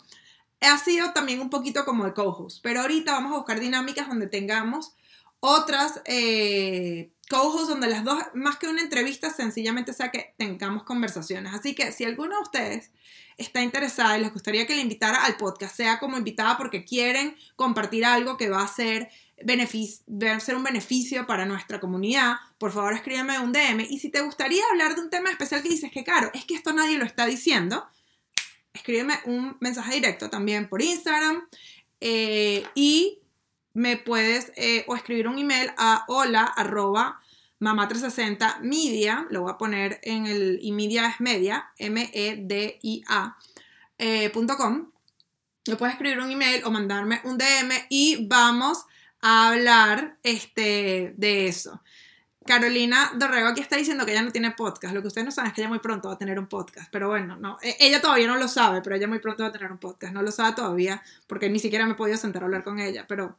ha 0.62 0.78
sido 0.78 1.12
también 1.12 1.42
un 1.42 1.50
poquito 1.50 1.84
como 1.84 2.06
de 2.06 2.14
co-host. 2.14 2.60
Pero 2.62 2.80
ahorita 2.80 3.12
vamos 3.12 3.34
a 3.34 3.36
buscar 3.36 3.60
dinámicas 3.60 4.08
donde 4.08 4.28
tengamos 4.28 4.94
otras 5.40 6.00
eh, 6.06 7.12
co-hosts, 7.28 7.68
donde 7.68 7.88
las 7.88 8.02
dos, 8.02 8.18
más 8.32 8.56
que 8.56 8.68
una 8.68 8.80
entrevista, 8.80 9.28
sencillamente 9.28 9.92
sea 9.92 10.10
que 10.10 10.32
tengamos 10.38 10.84
conversaciones. 10.84 11.52
Así 11.52 11.74
que 11.74 11.92
si 11.92 12.04
alguno 12.04 12.36
de 12.36 12.42
ustedes 12.42 12.90
está 13.36 13.60
interesada 13.60 14.16
y 14.16 14.22
les 14.22 14.32
gustaría 14.32 14.66
que 14.66 14.74
le 14.74 14.80
invitara 14.80 15.22
al 15.26 15.36
podcast, 15.36 15.76
sea 15.76 15.98
como 15.98 16.16
invitada 16.16 16.56
porque 16.56 16.86
quieren 16.86 17.36
compartir 17.56 18.06
algo 18.06 18.38
que 18.38 18.48
va 18.48 18.62
a 18.62 18.68
ser, 18.68 19.10
ser 20.40 20.56
un 20.56 20.64
beneficio 20.64 21.26
para 21.26 21.44
nuestra 21.44 21.80
comunidad, 21.80 22.36
por 22.58 22.72
favor 22.72 22.94
escríbeme 22.94 23.38
un 23.38 23.52
DM. 23.52 23.86
Y 23.88 23.98
si 23.98 24.10
te 24.10 24.22
gustaría 24.22 24.62
hablar 24.70 24.94
de 24.94 25.02
un 25.02 25.10
tema 25.10 25.30
especial 25.30 25.62
que 25.62 25.68
dices 25.68 25.90
que, 25.90 26.04
claro, 26.04 26.30
es 26.34 26.44
que 26.44 26.54
esto 26.54 26.72
nadie 26.72 26.98
lo 26.98 27.04
está 27.04 27.26
diciendo, 27.26 27.86
escríbeme 28.72 29.18
un 29.24 29.56
mensaje 29.60 29.94
directo 29.94 30.30
también 30.30 30.68
por 30.68 30.82
Instagram 30.82 31.46
eh, 32.00 32.64
y 32.74 33.20
me 33.74 33.96
puedes 33.96 34.52
eh, 34.56 34.84
o 34.86 34.96
escribir 34.96 35.28
un 35.28 35.38
email 35.38 35.70
a 35.76 36.04
hola 36.08 36.44
arroba 36.44 37.20
Mamá360 37.60 38.60
Media, 38.60 39.26
lo 39.30 39.42
voy 39.42 39.52
a 39.52 39.58
poner 39.58 40.00
en 40.02 40.26
el, 40.26 40.58
y 40.62 40.72
media 40.72 41.08
es 41.08 41.20
media, 41.20 41.70
M-E-D-I-A, 41.78 43.36
eh, 43.98 44.32
.com. 44.32 44.90
Me 45.66 45.76
puedes 45.76 45.94
escribir 45.94 46.20
un 46.20 46.30
email 46.30 46.62
o 46.64 46.70
mandarme 46.70 47.20
un 47.24 47.38
DM 47.38 47.72
y 47.88 48.26
vamos 48.28 48.84
a 49.26 49.48
hablar 49.48 50.18
este, 50.22 51.14
de 51.16 51.48
eso. 51.48 51.82
Carolina 52.46 53.10
Dorrego 53.16 53.48
aquí 53.48 53.60
está 53.60 53.76
diciendo 53.76 54.06
que 54.06 54.12
ella 54.12 54.22
no 54.22 54.30
tiene 54.30 54.52
podcast. 54.52 54.94
Lo 54.94 55.02
que 55.02 55.08
ustedes 55.08 55.24
no 55.24 55.32
saben 55.32 55.48
es 55.48 55.54
que 55.54 55.62
ella 55.62 55.68
muy 55.68 55.80
pronto 55.80 56.06
va 56.06 56.14
a 56.14 56.18
tener 56.18 56.38
un 56.38 56.46
podcast. 56.46 56.88
Pero 56.92 57.08
bueno, 57.08 57.34
no. 57.34 57.58
E, 57.60 57.76
ella 57.80 58.00
todavía 58.00 58.28
no 58.28 58.36
lo 58.36 58.46
sabe, 58.46 58.82
pero 58.82 58.94
ella 58.94 59.08
muy 59.08 59.18
pronto 59.18 59.42
va 59.42 59.48
a 59.48 59.52
tener 59.52 59.72
un 59.72 59.78
podcast. 59.78 60.12
No 60.12 60.22
lo 60.22 60.30
sabe 60.30 60.54
todavía 60.54 61.02
porque 61.26 61.50
ni 61.50 61.58
siquiera 61.58 61.86
me 61.86 61.92
he 61.92 61.96
podido 61.96 62.16
sentar 62.16 62.42
a 62.42 62.44
hablar 62.46 62.62
con 62.62 62.78
ella. 62.78 63.06
Pero 63.08 63.36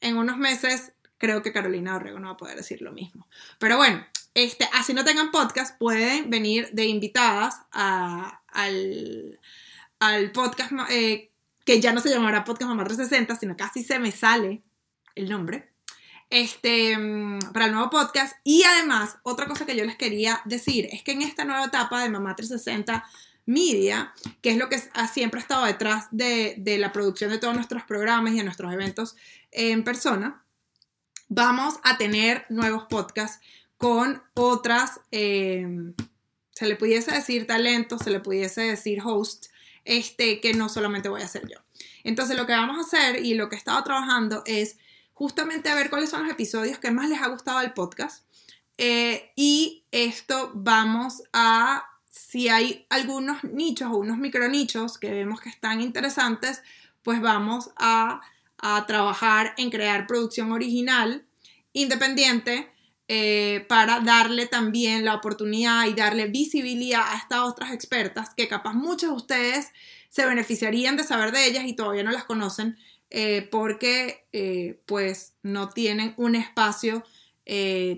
en 0.00 0.16
unos 0.16 0.36
meses 0.36 0.92
creo 1.18 1.42
que 1.42 1.52
Carolina 1.52 1.96
Orrego 1.96 2.20
no 2.20 2.28
va 2.28 2.34
a 2.34 2.36
poder 2.36 2.56
decir 2.56 2.80
lo 2.80 2.92
mismo. 2.92 3.26
Pero 3.58 3.76
bueno, 3.76 4.06
este, 4.34 4.68
así 4.72 4.94
no 4.94 5.04
tengan 5.04 5.32
podcast, 5.32 5.76
pueden 5.78 6.30
venir 6.30 6.70
de 6.70 6.84
invitadas 6.84 7.62
al, 7.72 8.38
podcast 10.32 10.70
eh, 10.90 11.32
que 11.64 11.80
ya 11.80 11.92
no 11.92 12.00
se 12.00 12.08
llamará 12.08 12.44
Podcast 12.44 12.68
Mamá 12.68 12.84
360, 12.84 13.34
sino 13.34 13.56
casi 13.56 13.82
se 13.82 13.98
me 13.98 14.12
sale 14.12 14.62
el 15.14 15.28
nombre. 15.28 15.70
Este, 16.30 16.96
mm, 16.98 17.52
para 17.52 17.66
el 17.66 17.72
nuevo 17.72 17.90
podcast. 17.90 18.36
Y 18.44 18.62
además, 18.64 19.16
otra 19.22 19.46
cosa 19.46 19.64
que 19.64 19.76
yo 19.76 19.84
les 19.84 19.96
quería 19.96 20.42
decir 20.44 20.88
es 20.92 21.02
que 21.02 21.12
en 21.12 21.22
esta 21.22 21.44
nueva 21.44 21.64
etapa 21.64 22.02
de 22.02 22.10
Mamá 22.10 22.36
360 22.36 23.04
Media, 23.46 24.12
que 24.42 24.50
es 24.50 24.58
lo 24.58 24.68
que 24.68 24.82
ha 24.92 25.08
siempre 25.08 25.40
estado 25.40 25.64
detrás 25.64 26.08
de, 26.10 26.54
de 26.58 26.76
la 26.76 26.92
producción 26.92 27.30
de 27.30 27.38
todos 27.38 27.54
nuestros 27.54 27.82
programas 27.84 28.34
y 28.34 28.36
de 28.36 28.44
nuestros 28.44 28.70
eventos 28.74 29.16
en 29.52 29.84
persona, 29.84 30.44
vamos 31.28 31.76
a 31.82 31.96
tener 31.96 32.44
nuevos 32.50 32.84
podcasts 32.84 33.40
con 33.78 34.22
otras, 34.34 35.00
eh, 35.12 35.66
se 36.50 36.66
le 36.66 36.76
pudiese 36.76 37.12
decir 37.12 37.46
talento, 37.46 37.98
se 37.98 38.10
le 38.10 38.20
pudiese 38.20 38.62
decir 38.62 39.00
host, 39.04 39.46
este, 39.84 40.40
que 40.40 40.52
no 40.52 40.68
solamente 40.68 41.08
voy 41.08 41.22
a 41.22 41.26
hacer 41.26 41.48
yo. 41.48 41.58
Entonces 42.04 42.36
lo 42.36 42.46
que 42.46 42.52
vamos 42.52 42.76
a 42.76 42.80
hacer 42.80 43.24
y 43.24 43.34
lo 43.34 43.48
que 43.48 43.54
he 43.54 43.58
estado 43.58 43.82
trabajando 43.84 44.42
es 44.46 44.76
justamente 45.18 45.68
a 45.68 45.74
ver 45.74 45.90
cuáles 45.90 46.10
son 46.10 46.22
los 46.22 46.30
episodios 46.30 46.78
que 46.78 46.90
más 46.90 47.08
les 47.08 47.20
ha 47.20 47.28
gustado 47.28 47.58
del 47.58 47.72
podcast. 47.72 48.24
Eh, 48.76 49.32
y 49.34 49.84
esto 49.90 50.52
vamos 50.54 51.22
a, 51.32 51.84
si 52.08 52.48
hay 52.48 52.86
algunos 52.88 53.42
nichos 53.44 53.90
o 53.90 53.96
unos 53.96 54.18
micronichos 54.18 54.98
que 54.98 55.10
vemos 55.10 55.40
que 55.40 55.48
están 55.48 55.80
interesantes, 55.80 56.62
pues 57.02 57.20
vamos 57.20 57.70
a 57.76 58.20
a 58.58 58.84
trabajar 58.86 59.54
en 59.56 59.70
crear 59.70 60.06
producción 60.06 60.52
original 60.52 61.24
independiente 61.72 62.68
eh, 63.06 63.64
para 63.68 64.00
darle 64.00 64.46
también 64.46 65.04
la 65.04 65.14
oportunidad 65.14 65.86
y 65.86 65.94
darle 65.94 66.26
visibilidad 66.26 67.02
a 67.06 67.16
estas 67.16 67.40
otras 67.40 67.72
expertas 67.72 68.30
que 68.36 68.48
capaz 68.48 68.74
muchos 68.74 69.10
de 69.10 69.16
ustedes 69.16 69.68
se 70.10 70.26
beneficiarían 70.26 70.96
de 70.96 71.04
saber 71.04 71.32
de 71.32 71.46
ellas 71.46 71.64
y 71.66 71.74
todavía 71.74 72.02
no 72.02 72.10
las 72.10 72.24
conocen 72.24 72.76
eh, 73.10 73.48
porque 73.50 74.26
eh, 74.32 74.80
pues 74.86 75.34
no 75.42 75.70
tienen 75.70 76.14
un 76.16 76.34
espacio 76.34 77.04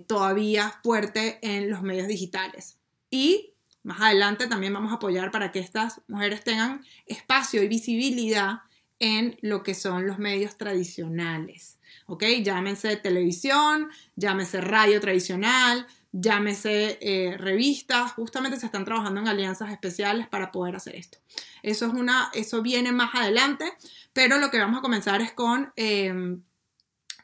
todavía 0.06 0.78
fuerte 0.84 1.40
en 1.42 1.70
los 1.70 1.82
medios 1.82 2.06
digitales. 2.06 2.78
Y 3.10 3.54
más 3.82 4.00
adelante 4.00 4.46
también 4.46 4.72
vamos 4.72 4.92
a 4.92 4.94
apoyar 4.94 5.32
para 5.32 5.50
que 5.50 5.58
estas 5.58 6.02
mujeres 6.06 6.44
tengan 6.44 6.84
espacio 7.06 7.60
y 7.60 7.66
visibilidad 7.66 8.60
en 9.00 9.38
lo 9.40 9.62
que 9.62 9.74
son 9.74 10.06
los 10.06 10.18
medios 10.18 10.56
tradicionales. 10.56 11.78
¿Ok? 12.06 12.24
Llámense 12.42 12.96
televisión, 12.96 13.88
llámese 14.14 14.60
radio 14.60 15.00
tradicional, 15.00 15.86
llámese 16.12 16.98
eh, 17.00 17.36
revistas, 17.36 18.12
justamente 18.12 18.58
se 18.58 18.66
están 18.66 18.84
trabajando 18.84 19.20
en 19.20 19.28
alianzas 19.28 19.70
especiales 19.70 20.28
para 20.28 20.50
poder 20.50 20.76
hacer 20.76 20.96
esto. 20.96 21.18
Eso, 21.62 21.86
es 21.86 21.92
una, 21.92 22.30
eso 22.34 22.62
viene 22.62 22.92
más 22.92 23.14
adelante, 23.14 23.64
pero 24.12 24.38
lo 24.38 24.50
que 24.50 24.58
vamos 24.58 24.78
a 24.78 24.82
comenzar 24.82 25.20
es 25.20 25.32
con 25.32 25.72
em, 25.76 26.42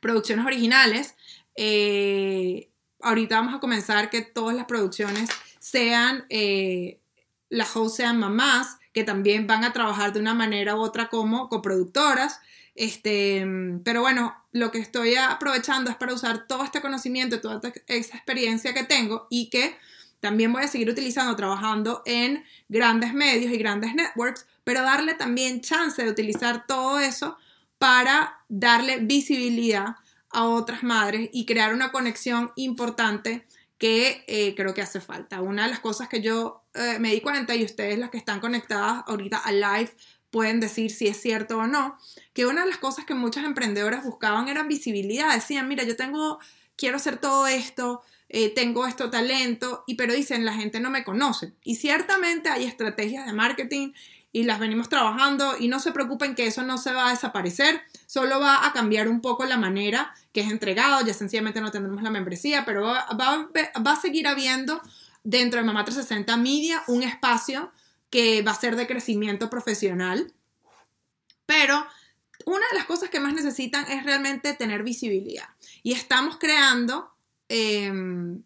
producciones 0.01 0.47
originales. 0.47 1.17
Eh, 1.57 2.71
ahorita 3.01 3.37
vamos 3.37 3.55
a 3.55 3.61
comenzar 3.61 4.09
que 4.09 4.23
todas 4.23 4.55
las 4.55 4.67
producciones 4.67 5.31
sean, 5.59 6.25
eh, 6.29 7.01
las 7.49 7.73
sean 7.95 8.19
mamás, 8.19 8.79
que 8.93 9.05
también 9.05 9.47
van 9.47 9.65
a 9.65 9.73
trabajar 9.73 10.13
de 10.13 10.21
una 10.21 10.35
manera 10.35 10.77
u 10.77 10.81
otra 10.81 11.09
como 11.09 11.49
coproductoras. 11.49 12.41
Este, 12.77 13.45
pero 13.85 14.03
bueno, 14.03 14.35
lo 14.53 14.71
que 14.71 14.79
estoy 14.79 15.15
aprovechando 15.17 15.91
es 15.91 15.97
para 15.97 16.13
usar 16.13 16.47
todo 16.47 16.63
este 16.63 16.81
conocimiento, 16.81 17.41
toda 17.41 17.61
esa 17.87 18.17
experiencia 18.17 18.75
que 18.75 18.85
tengo 18.85 19.27
y 19.31 19.49
que 19.49 19.77
también 20.21 20.53
voy 20.53 20.65
a 20.65 20.69
seguir 20.69 20.91
utilizando 20.91 21.35
trabajando 21.37 22.03
en 22.05 22.45
grandes 22.69 23.15
medios 23.15 23.53
y 23.53 23.59
grandes 23.59 23.95
networks, 23.95 24.47
pero 24.65 24.83
darle 24.83 25.15
también 25.15 25.61
chance 25.61 26.03
de 26.03 26.11
utilizar 26.11 26.67
todo 26.67 27.01
eso 27.01 27.39
para 27.79 28.41
darle 28.49 28.99
visibilidad 28.99 29.97
a 30.31 30.45
otras 30.45 30.83
madres 30.83 31.31
y 31.33 31.47
crear 31.47 31.73
una 31.73 31.93
conexión 31.93 32.53
importante 32.57 33.47
que 33.79 34.25
eh, 34.27 34.55
creo 34.55 34.75
que 34.75 34.83
hace 34.83 35.01
falta. 35.01 35.41
Una 35.43 35.65
de 35.65 35.71
las 35.71 35.81
cosas 35.81 36.09
que 36.09 36.23
yo 36.23 36.65
eh, 36.75 36.99
me 36.99 37.13
di 37.13 37.21
cuenta, 37.21 37.55
y 37.55 37.65
ustedes 37.65 37.99
las 37.99 38.11
que 38.11 38.19
están 38.19 38.41
conectadas 38.41 39.05
ahorita 39.07 39.39
al 39.39 39.61
live 39.61 39.95
pueden 40.31 40.61
decir 40.61 40.91
si 40.91 41.09
es 41.09 41.21
cierto 41.21 41.59
o 41.59 41.67
no, 41.67 41.99
que 42.33 42.47
una 42.47 42.63
de 42.63 42.69
las 42.69 42.79
cosas 42.79 43.05
que 43.05 43.15
muchas 43.15 43.45
emprendedoras 43.45 44.05
buscaban 44.05 44.49
era 44.49 44.63
visibilidad. 44.65 45.35
Decían, 45.35 45.69
mira, 45.69 45.85
yo 45.85 45.97
tengo, 45.97 46.39
quiero 46.77 46.97
hacer 46.97 47.19
todo 47.19 47.47
esto, 47.47 48.03
eh, 48.29 48.53
tengo 48.55 48.87
esto 48.87 49.11
talento, 49.11 49.85
y 49.87 49.95
pero 49.95 50.13
dicen, 50.13 50.45
la 50.45 50.55
gente 50.55 50.81
no 50.81 50.91
me 50.91 51.05
conoce. 51.05 51.53
Y 51.65 51.77
ciertamente 51.77 52.49
hay 52.49 52.65
estrategias 52.65 53.27
de 53.27 53.33
marketing 53.33 53.93
y 54.37 54.43
las 54.43 54.59
venimos 54.59 54.91
trabajando 54.91 55.55
y 55.59 55.69
no 55.69 55.81
se 55.81 55.93
preocupen 55.93 56.35
que 56.35 56.47
eso 56.47 56.63
no 56.63 56.77
se 56.77 56.93
va 56.93 57.07
a 57.07 57.11
desaparecer, 57.11 57.81
solo 58.05 58.39
va 58.39 58.67
a 58.67 58.73
cambiar 58.75 59.09
un 59.09 59.23
poco 59.23 59.47
la 59.47 59.57
manera 59.57 60.15
que 60.35 60.43
es 60.43 60.51
entregado, 60.51 61.07
ya 61.07 61.15
sencillamente 61.15 61.63
no 61.63 61.71
tendremos 61.71 62.03
la 62.03 62.11
membresía, 62.11 62.67
pero 62.67 62.83
va, 62.83 63.49
a 63.73 63.97
seguir 63.97 64.29
habiendo 64.29 64.83
dentro 65.25 65.59
de 65.59 65.65
Mamá 65.65 65.87
360 65.87 66.37
Media 66.37 66.83
un 66.87 67.03
espacio 67.03 67.73
que 68.17 68.41
va 68.41 68.53
a 68.53 68.59
ser 68.59 68.77
de 68.77 68.87
crecimiento 68.87 69.51
profesional. 69.51 70.33
Pero 71.45 71.87
una 72.47 72.67
de 72.73 72.79
las 72.79 72.87
cosas 72.87 73.11
que 73.11 73.21
más 73.21 73.35
necesitan 73.35 73.85
es 73.91 74.05
realmente 74.05 74.55
tener 74.55 74.83
visibilidad. 74.85 75.51
Y 75.83 75.93
estamos 75.93 76.39
creando 76.39 77.15
em, 77.51 78.43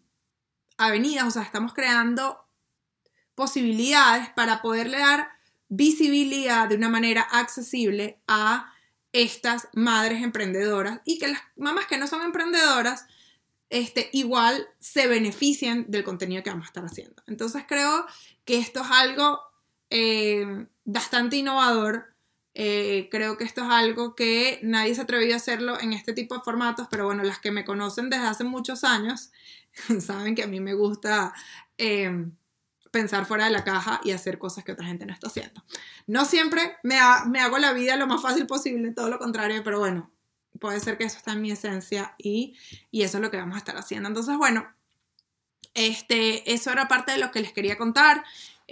avenidas, 0.75 1.25
o 1.25 1.31
sea, 1.31 1.43
estamos 1.43 1.73
creando 1.73 2.45
posibilidades 3.33 4.27
para 4.31 4.61
poderle 4.61 4.97
dar 4.97 5.29
visibilidad 5.69 6.67
de 6.67 6.75
una 6.75 6.89
manera 6.89 7.21
accesible 7.21 8.19
a 8.27 8.73
estas 9.13 9.69
madres 9.71 10.21
emprendedoras 10.21 10.99
y 11.05 11.17
que 11.17 11.29
las 11.29 11.41
mamás 11.55 11.85
que 11.85 11.97
no 11.97 12.07
son 12.07 12.23
emprendedoras 12.23 13.05
este, 13.69 14.09
igual 14.11 14.67
se 14.79 15.07
beneficien 15.07 15.85
del 15.87 16.03
contenido 16.03 16.43
que 16.43 16.49
vamos 16.49 16.65
a 16.65 16.71
estar 16.71 16.83
haciendo. 16.83 17.23
Entonces 17.25 17.63
creo 17.65 18.05
que 18.43 18.57
esto 18.57 18.81
es 18.81 18.91
algo 18.91 19.39
eh, 19.91 20.65
bastante 20.83 21.37
innovador. 21.37 22.15
Eh, 22.53 23.07
creo 23.11 23.37
que 23.37 23.43
esto 23.43 23.61
es 23.61 23.69
algo 23.69 24.15
que 24.15 24.59
nadie 24.63 24.93
se 24.95 25.01
ha 25.01 25.03
atrevido 25.03 25.35
a 25.35 25.37
hacerlo 25.37 25.79
en 25.79 25.93
este 25.93 26.13
tipo 26.13 26.35
de 26.35 26.41
formatos, 26.41 26.87
pero 26.89 27.05
bueno, 27.05 27.23
las 27.23 27.39
que 27.39 27.51
me 27.51 27.63
conocen 27.63 28.09
desde 28.09 28.25
hace 28.25 28.43
muchos 28.43 28.83
años 28.83 29.31
saben 30.01 30.33
que 30.35 30.43
a 30.43 30.47
mí 30.47 30.59
me 30.59 30.73
gusta 30.73 31.33
eh, 31.77 32.25
pensar 32.89 33.25
fuera 33.25 33.45
de 33.45 33.51
la 33.51 33.63
caja 33.63 34.01
y 34.03 34.11
hacer 34.11 34.37
cosas 34.39 34.63
que 34.63 34.71
otra 34.73 34.87
gente 34.87 35.05
no 35.05 35.13
está 35.13 35.27
haciendo. 35.27 35.63
No 36.07 36.25
siempre 36.25 36.77
me, 36.83 36.97
me 37.27 37.39
hago 37.39 37.59
la 37.59 37.71
vida 37.71 37.95
lo 37.95 38.07
más 38.07 38.21
fácil 38.21 38.47
posible, 38.47 38.91
todo 38.91 39.09
lo 39.09 39.19
contrario, 39.19 39.61
pero 39.63 39.79
bueno, 39.79 40.11
puede 40.59 40.79
ser 40.79 40.97
que 40.97 41.05
eso 41.05 41.17
está 41.17 41.33
en 41.33 41.41
mi 41.41 41.51
esencia 41.51 42.15
y, 42.17 42.55
eso 42.91 43.17
es 43.17 43.21
lo 43.21 43.31
que 43.31 43.37
vamos 43.37 43.55
a 43.55 43.59
estar 43.59 43.77
haciendo. 43.77 44.07
Entonces, 44.07 44.37
bueno, 44.37 44.71
este, 45.73 46.53
eso 46.53 46.71
era 46.71 46.87
parte 46.87 47.13
de 47.13 47.17
lo 47.17 47.31
que 47.31 47.41
les 47.41 47.53
quería 47.53 47.77
contar. 47.77 48.23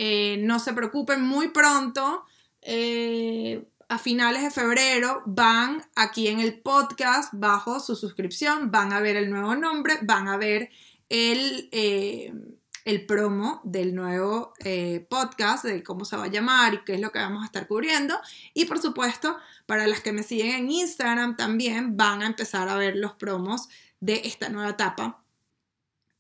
Eh, 0.02 0.38
no 0.38 0.60
se 0.60 0.72
preocupen, 0.72 1.22
muy 1.22 1.50
pronto, 1.50 2.24
eh, 2.62 3.68
a 3.90 4.00
finales 4.00 4.44
de 4.44 4.50
febrero, 4.50 5.22
van 5.26 5.84
aquí 5.94 6.30
en 6.30 6.40
el 6.40 6.58
podcast, 6.62 7.34
bajo 7.34 7.82
su 7.82 7.98
suscripción, 7.98 8.72
van 8.72 8.94
a 8.94 9.02
ver 9.02 9.18
el 9.18 9.30
nuevo 9.30 9.58
nombre, 9.58 9.96
van 10.04 10.30
a 10.30 10.38
ver 10.38 10.70
el... 11.10 11.68
Eh, 11.74 12.34
el 12.86 13.06
promo 13.06 13.62
del 13.66 13.94
nuevo 13.94 14.54
podcast, 15.10 15.64
de 15.64 15.84
cómo 15.84 16.06
se 16.06 16.18
va 16.18 16.24
a 16.24 16.30
llamar 16.30 16.74
y 16.74 16.84
qué 16.86 16.96
es 16.96 17.02
lo 17.02 17.12
que 17.12 17.20
vamos 17.20 17.44
a 17.44 17.46
estar 17.46 17.68
cubriendo. 17.68 18.20
Y 18.56 18.66
por 18.66 18.80
supuesto, 18.80 19.38
para 19.68 19.86
las 19.86 20.00
que 20.00 20.12
me 20.12 20.24
siguen 20.24 20.52
en 20.56 20.72
Instagram 20.72 21.36
también 21.36 21.98
van 21.98 22.24
a 22.24 22.26
empezar 22.26 22.68
a 22.68 22.76
ver 22.76 22.96
los 22.96 23.14
promos 23.14 23.68
de 24.00 24.22
esta 24.24 24.50
nueva 24.50 24.72
etapa 24.72 25.22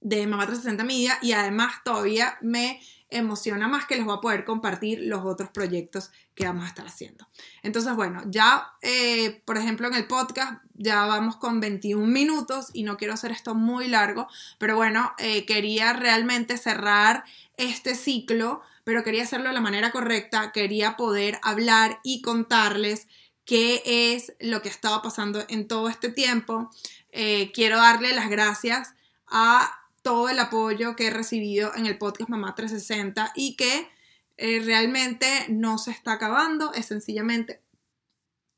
de 0.01 0.27
Mamá 0.27 0.45
360 0.45 0.83
Media 0.83 1.17
y 1.21 1.31
además 1.31 1.75
todavía 1.83 2.37
me 2.41 2.79
emociona 3.09 3.67
más 3.67 3.85
que 3.85 3.95
les 3.95 4.05
voy 4.05 4.15
a 4.17 4.21
poder 4.21 4.45
compartir 4.45 4.99
los 5.03 5.25
otros 5.25 5.49
proyectos 5.49 6.11
que 6.35 6.45
vamos 6.45 6.65
a 6.65 6.67
estar 6.67 6.85
haciendo. 6.85 7.27
Entonces, 7.63 7.95
bueno, 7.95 8.21
ya, 8.27 8.73
eh, 8.81 9.41
por 9.45 9.57
ejemplo, 9.57 9.87
en 9.87 9.95
el 9.95 10.07
podcast 10.07 10.61
ya 10.75 11.05
vamos 11.05 11.35
con 11.37 11.59
21 11.59 12.05
minutos 12.05 12.69
y 12.73 12.83
no 12.83 12.97
quiero 12.97 13.13
hacer 13.13 13.31
esto 13.31 13.55
muy 13.55 13.87
largo, 13.87 14.27
pero 14.57 14.75
bueno, 14.75 15.13
eh, 15.17 15.45
quería 15.45 15.93
realmente 15.93 16.57
cerrar 16.57 17.23
este 17.57 17.95
ciclo, 17.95 18.61
pero 18.83 19.03
quería 19.03 19.23
hacerlo 19.23 19.49
de 19.49 19.55
la 19.55 19.61
manera 19.61 19.91
correcta, 19.91 20.51
quería 20.51 20.95
poder 20.95 21.39
hablar 21.41 21.99
y 22.03 22.21
contarles 22.21 23.07
qué 23.45 23.81
es 23.85 24.33
lo 24.39 24.61
que 24.61 24.69
estaba 24.69 25.01
pasando 25.01 25.43
en 25.49 25.67
todo 25.67 25.89
este 25.89 26.09
tiempo. 26.09 26.69
Eh, 27.11 27.51
quiero 27.51 27.77
darle 27.77 28.13
las 28.13 28.29
gracias 28.29 28.93
a 29.25 29.78
todo 30.01 30.29
el 30.29 30.39
apoyo 30.39 30.95
que 30.95 31.07
he 31.07 31.09
recibido 31.09 31.75
en 31.75 31.85
el 31.85 31.97
podcast 31.97 32.29
Mamá 32.29 32.55
360 32.55 33.33
y 33.35 33.55
que 33.55 33.89
eh, 34.37 34.61
realmente 34.63 35.27
no 35.49 35.77
se 35.77 35.91
está 35.91 36.13
acabando, 36.13 36.73
es 36.73 36.85
sencillamente 36.85 37.61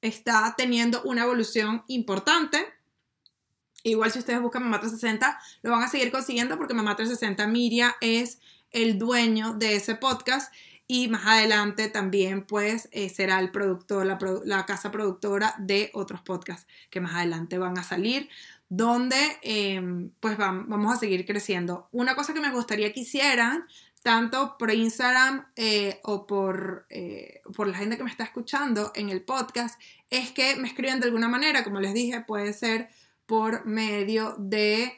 está 0.01 0.53
teniendo 0.57 1.01
una 1.03 1.23
evolución 1.23 1.83
importante. 1.87 2.65
Igual 3.83 4.11
si 4.11 4.19
ustedes 4.19 4.41
buscan 4.41 4.63
Mamá 4.63 4.79
360, 4.79 5.39
lo 5.63 5.71
van 5.71 5.83
a 5.83 5.87
seguir 5.87 6.11
consiguiendo 6.11 6.57
porque 6.57 6.73
Mamá 6.73 6.95
360 6.95 7.47
Miria 7.47 7.95
es 8.01 8.39
el 8.71 8.97
dueño 8.97 9.53
de 9.53 9.75
ese 9.75 9.95
podcast 9.95 10.53
y 10.87 11.07
más 11.07 11.25
adelante 11.25 11.87
también 11.87 12.45
pues 12.45 12.89
eh, 12.91 13.09
será 13.09 13.39
el 13.39 13.51
productor, 13.51 14.05
la, 14.05 14.19
la, 14.45 14.65
casa 14.65 14.91
productora 14.91 15.55
de 15.57 15.89
otros 15.93 16.21
podcasts 16.21 16.67
que 16.89 16.99
más 16.99 17.15
adelante 17.15 17.57
van 17.57 17.77
a 17.77 17.83
salir 17.83 18.29
donde 18.71 19.17
em, 19.41 20.11
pues 20.21 20.37
vamos 20.37 20.95
a 20.95 20.97
seguir 20.97 21.25
creciendo. 21.25 21.89
Una 21.91 22.15
cosa 22.15 22.33
que 22.33 22.39
me 22.39 22.51
gustaría 22.51 22.93
que 22.93 23.01
hicieran, 23.01 23.65
tanto 24.01 24.55
por 24.57 24.71
Instagram 24.71 25.45
eh, 25.57 25.99
o 26.03 26.25
por, 26.25 26.85
eh, 26.89 27.41
por 27.53 27.67
la 27.67 27.77
gente 27.77 27.97
que 27.97 28.05
me 28.05 28.09
está 28.09 28.23
escuchando 28.23 28.93
en 28.95 29.09
el 29.09 29.23
podcast, 29.23 29.77
es 30.09 30.31
que 30.31 30.55
me 30.55 30.69
escriban 30.69 31.01
de 31.01 31.07
alguna 31.07 31.27
manera, 31.27 31.65
como 31.65 31.81
les 31.81 31.93
dije, 31.93 32.21
puede 32.21 32.53
ser 32.53 32.87
por 33.25 33.65
medio 33.65 34.35
de 34.39 34.93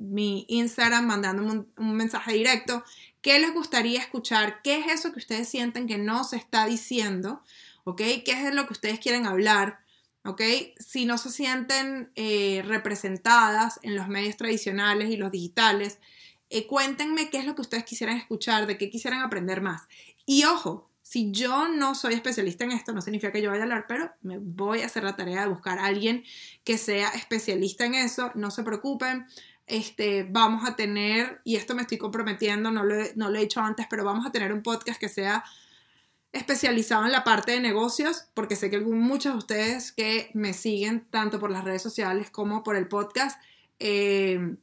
mi 0.00 0.44
Instagram 0.48 1.06
mandándome 1.06 1.52
un, 1.52 1.72
un 1.76 1.94
mensaje 1.94 2.32
directo. 2.32 2.82
¿Qué 3.22 3.38
les 3.38 3.54
gustaría 3.54 4.00
escuchar? 4.00 4.60
¿Qué 4.62 4.80
es 4.80 4.88
eso 4.88 5.12
que 5.12 5.20
ustedes 5.20 5.48
sienten 5.48 5.86
que 5.86 5.98
no 5.98 6.24
se 6.24 6.34
está 6.34 6.66
diciendo? 6.66 7.44
¿Ok? 7.84 7.98
¿Qué 8.24 8.32
es 8.48 8.52
lo 8.52 8.66
que 8.66 8.72
ustedes 8.72 8.98
quieren 8.98 9.24
hablar? 9.24 9.85
¿Ok? 10.26 10.42
Si 10.78 11.04
no 11.04 11.18
se 11.18 11.30
sienten 11.30 12.10
eh, 12.14 12.62
representadas 12.66 13.80
en 13.82 13.96
los 13.96 14.08
medios 14.08 14.36
tradicionales 14.36 15.10
y 15.10 15.16
los 15.16 15.30
digitales, 15.30 15.98
eh, 16.50 16.66
cuéntenme 16.66 17.30
qué 17.30 17.38
es 17.38 17.44
lo 17.44 17.54
que 17.54 17.62
ustedes 17.62 17.84
quisieran 17.84 18.16
escuchar, 18.16 18.66
de 18.66 18.78
qué 18.78 18.90
quisieran 18.90 19.20
aprender 19.20 19.60
más. 19.60 19.82
Y 20.24 20.44
ojo, 20.44 20.88
si 21.02 21.30
yo 21.30 21.68
no 21.68 21.94
soy 21.94 22.14
especialista 22.14 22.64
en 22.64 22.72
esto, 22.72 22.92
no 22.92 23.00
significa 23.00 23.32
que 23.32 23.40
yo 23.40 23.50
vaya 23.50 23.62
a 23.62 23.64
hablar, 23.64 23.86
pero 23.86 24.10
me 24.22 24.38
voy 24.38 24.82
a 24.82 24.86
hacer 24.86 25.04
la 25.04 25.14
tarea 25.14 25.42
de 25.42 25.48
buscar 25.48 25.78
a 25.78 25.86
alguien 25.86 26.24
que 26.64 26.78
sea 26.78 27.10
especialista 27.10 27.84
en 27.86 27.94
eso, 27.94 28.32
no 28.34 28.50
se 28.50 28.64
preocupen. 28.64 29.26
Este, 29.68 30.24
vamos 30.24 30.68
a 30.68 30.76
tener, 30.76 31.40
y 31.44 31.56
esto 31.56 31.74
me 31.74 31.82
estoy 31.82 31.98
comprometiendo, 31.98 32.70
no 32.70 32.84
lo, 32.84 32.96
no 33.14 33.30
lo 33.30 33.38
he 33.38 33.42
dicho 33.42 33.60
antes, 33.60 33.86
pero 33.88 34.04
vamos 34.04 34.26
a 34.26 34.32
tener 34.32 34.52
un 34.52 34.62
podcast 34.62 35.00
que 35.00 35.08
sea 35.08 35.44
especializado 36.32 37.06
en 37.06 37.12
la 37.12 37.24
parte 37.24 37.52
de 37.52 37.60
negocios, 37.60 38.26
porque 38.34 38.56
sé 38.56 38.70
que 38.70 38.80
muchos 38.80 39.32
de 39.32 39.38
ustedes 39.38 39.92
que 39.92 40.30
me 40.34 40.52
siguen 40.52 41.06
tanto 41.10 41.38
por 41.38 41.50
las 41.50 41.64
redes 41.64 41.82
sociales 41.82 42.30
como 42.30 42.62
por 42.62 42.76
el 42.76 42.88
podcast, 42.88 43.40
eh, 43.78 44.56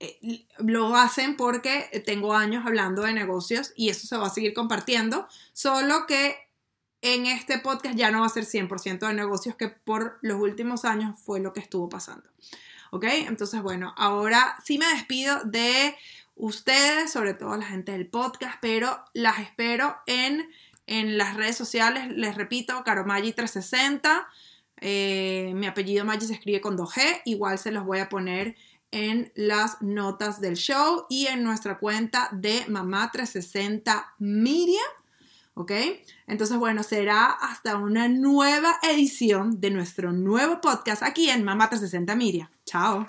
eh, 0.00 0.46
lo 0.58 0.96
hacen 0.96 1.36
porque 1.36 2.02
tengo 2.04 2.34
años 2.34 2.66
hablando 2.66 3.02
de 3.02 3.12
negocios 3.12 3.72
y 3.76 3.88
eso 3.88 4.06
se 4.06 4.16
va 4.16 4.26
a 4.26 4.30
seguir 4.30 4.52
compartiendo, 4.52 5.28
solo 5.52 6.06
que 6.06 6.36
en 7.02 7.26
este 7.26 7.58
podcast 7.58 7.96
ya 7.96 8.10
no 8.10 8.20
va 8.20 8.26
a 8.26 8.30
ser 8.30 8.44
100% 8.44 9.06
de 9.06 9.14
negocios, 9.14 9.54
que 9.56 9.68
por 9.68 10.18
los 10.22 10.40
últimos 10.40 10.84
años 10.84 11.18
fue 11.20 11.40
lo 11.40 11.52
que 11.52 11.60
estuvo 11.60 11.88
pasando. 11.88 12.28
¿Ok? 12.90 13.04
Entonces, 13.04 13.62
bueno, 13.62 13.94
ahora 13.96 14.56
sí 14.64 14.78
me 14.78 14.86
despido 14.88 15.42
de 15.44 15.94
ustedes, 16.36 17.10
sobre 17.10 17.34
todo 17.34 17.56
la 17.56 17.66
gente 17.66 17.92
del 17.92 18.06
podcast, 18.06 18.58
pero 18.60 19.02
las 19.14 19.40
espero 19.40 19.96
en 20.06 20.48
en 20.86 21.18
las 21.18 21.34
redes 21.34 21.56
sociales, 21.56 22.08
les 22.10 22.36
repito, 22.36 22.84
Caromaggi360. 22.84 24.26
Eh, 24.80 25.52
mi 25.54 25.66
apellido 25.66 26.04
Maggi 26.04 26.26
se 26.26 26.34
escribe 26.34 26.60
con 26.60 26.76
2G. 26.76 27.22
Igual 27.24 27.58
se 27.58 27.72
los 27.72 27.84
voy 27.84 27.98
a 27.98 28.08
poner 28.08 28.56
en 28.92 29.32
las 29.34 29.82
notas 29.82 30.40
del 30.40 30.54
show 30.54 31.06
y 31.08 31.26
en 31.26 31.42
nuestra 31.42 31.78
cuenta 31.78 32.28
de 32.32 32.66
Mamá360 32.66 34.06
Media. 34.18 34.82
¿Ok? 35.54 35.72
Entonces, 36.26 36.56
bueno, 36.58 36.82
será 36.82 37.30
hasta 37.30 37.76
una 37.76 38.08
nueva 38.08 38.78
edición 38.82 39.60
de 39.60 39.70
nuestro 39.70 40.12
nuevo 40.12 40.60
podcast 40.60 41.02
aquí 41.02 41.30
en 41.30 41.44
Mamá360 41.44 42.14
Media. 42.14 42.50
Chao. 42.64 43.06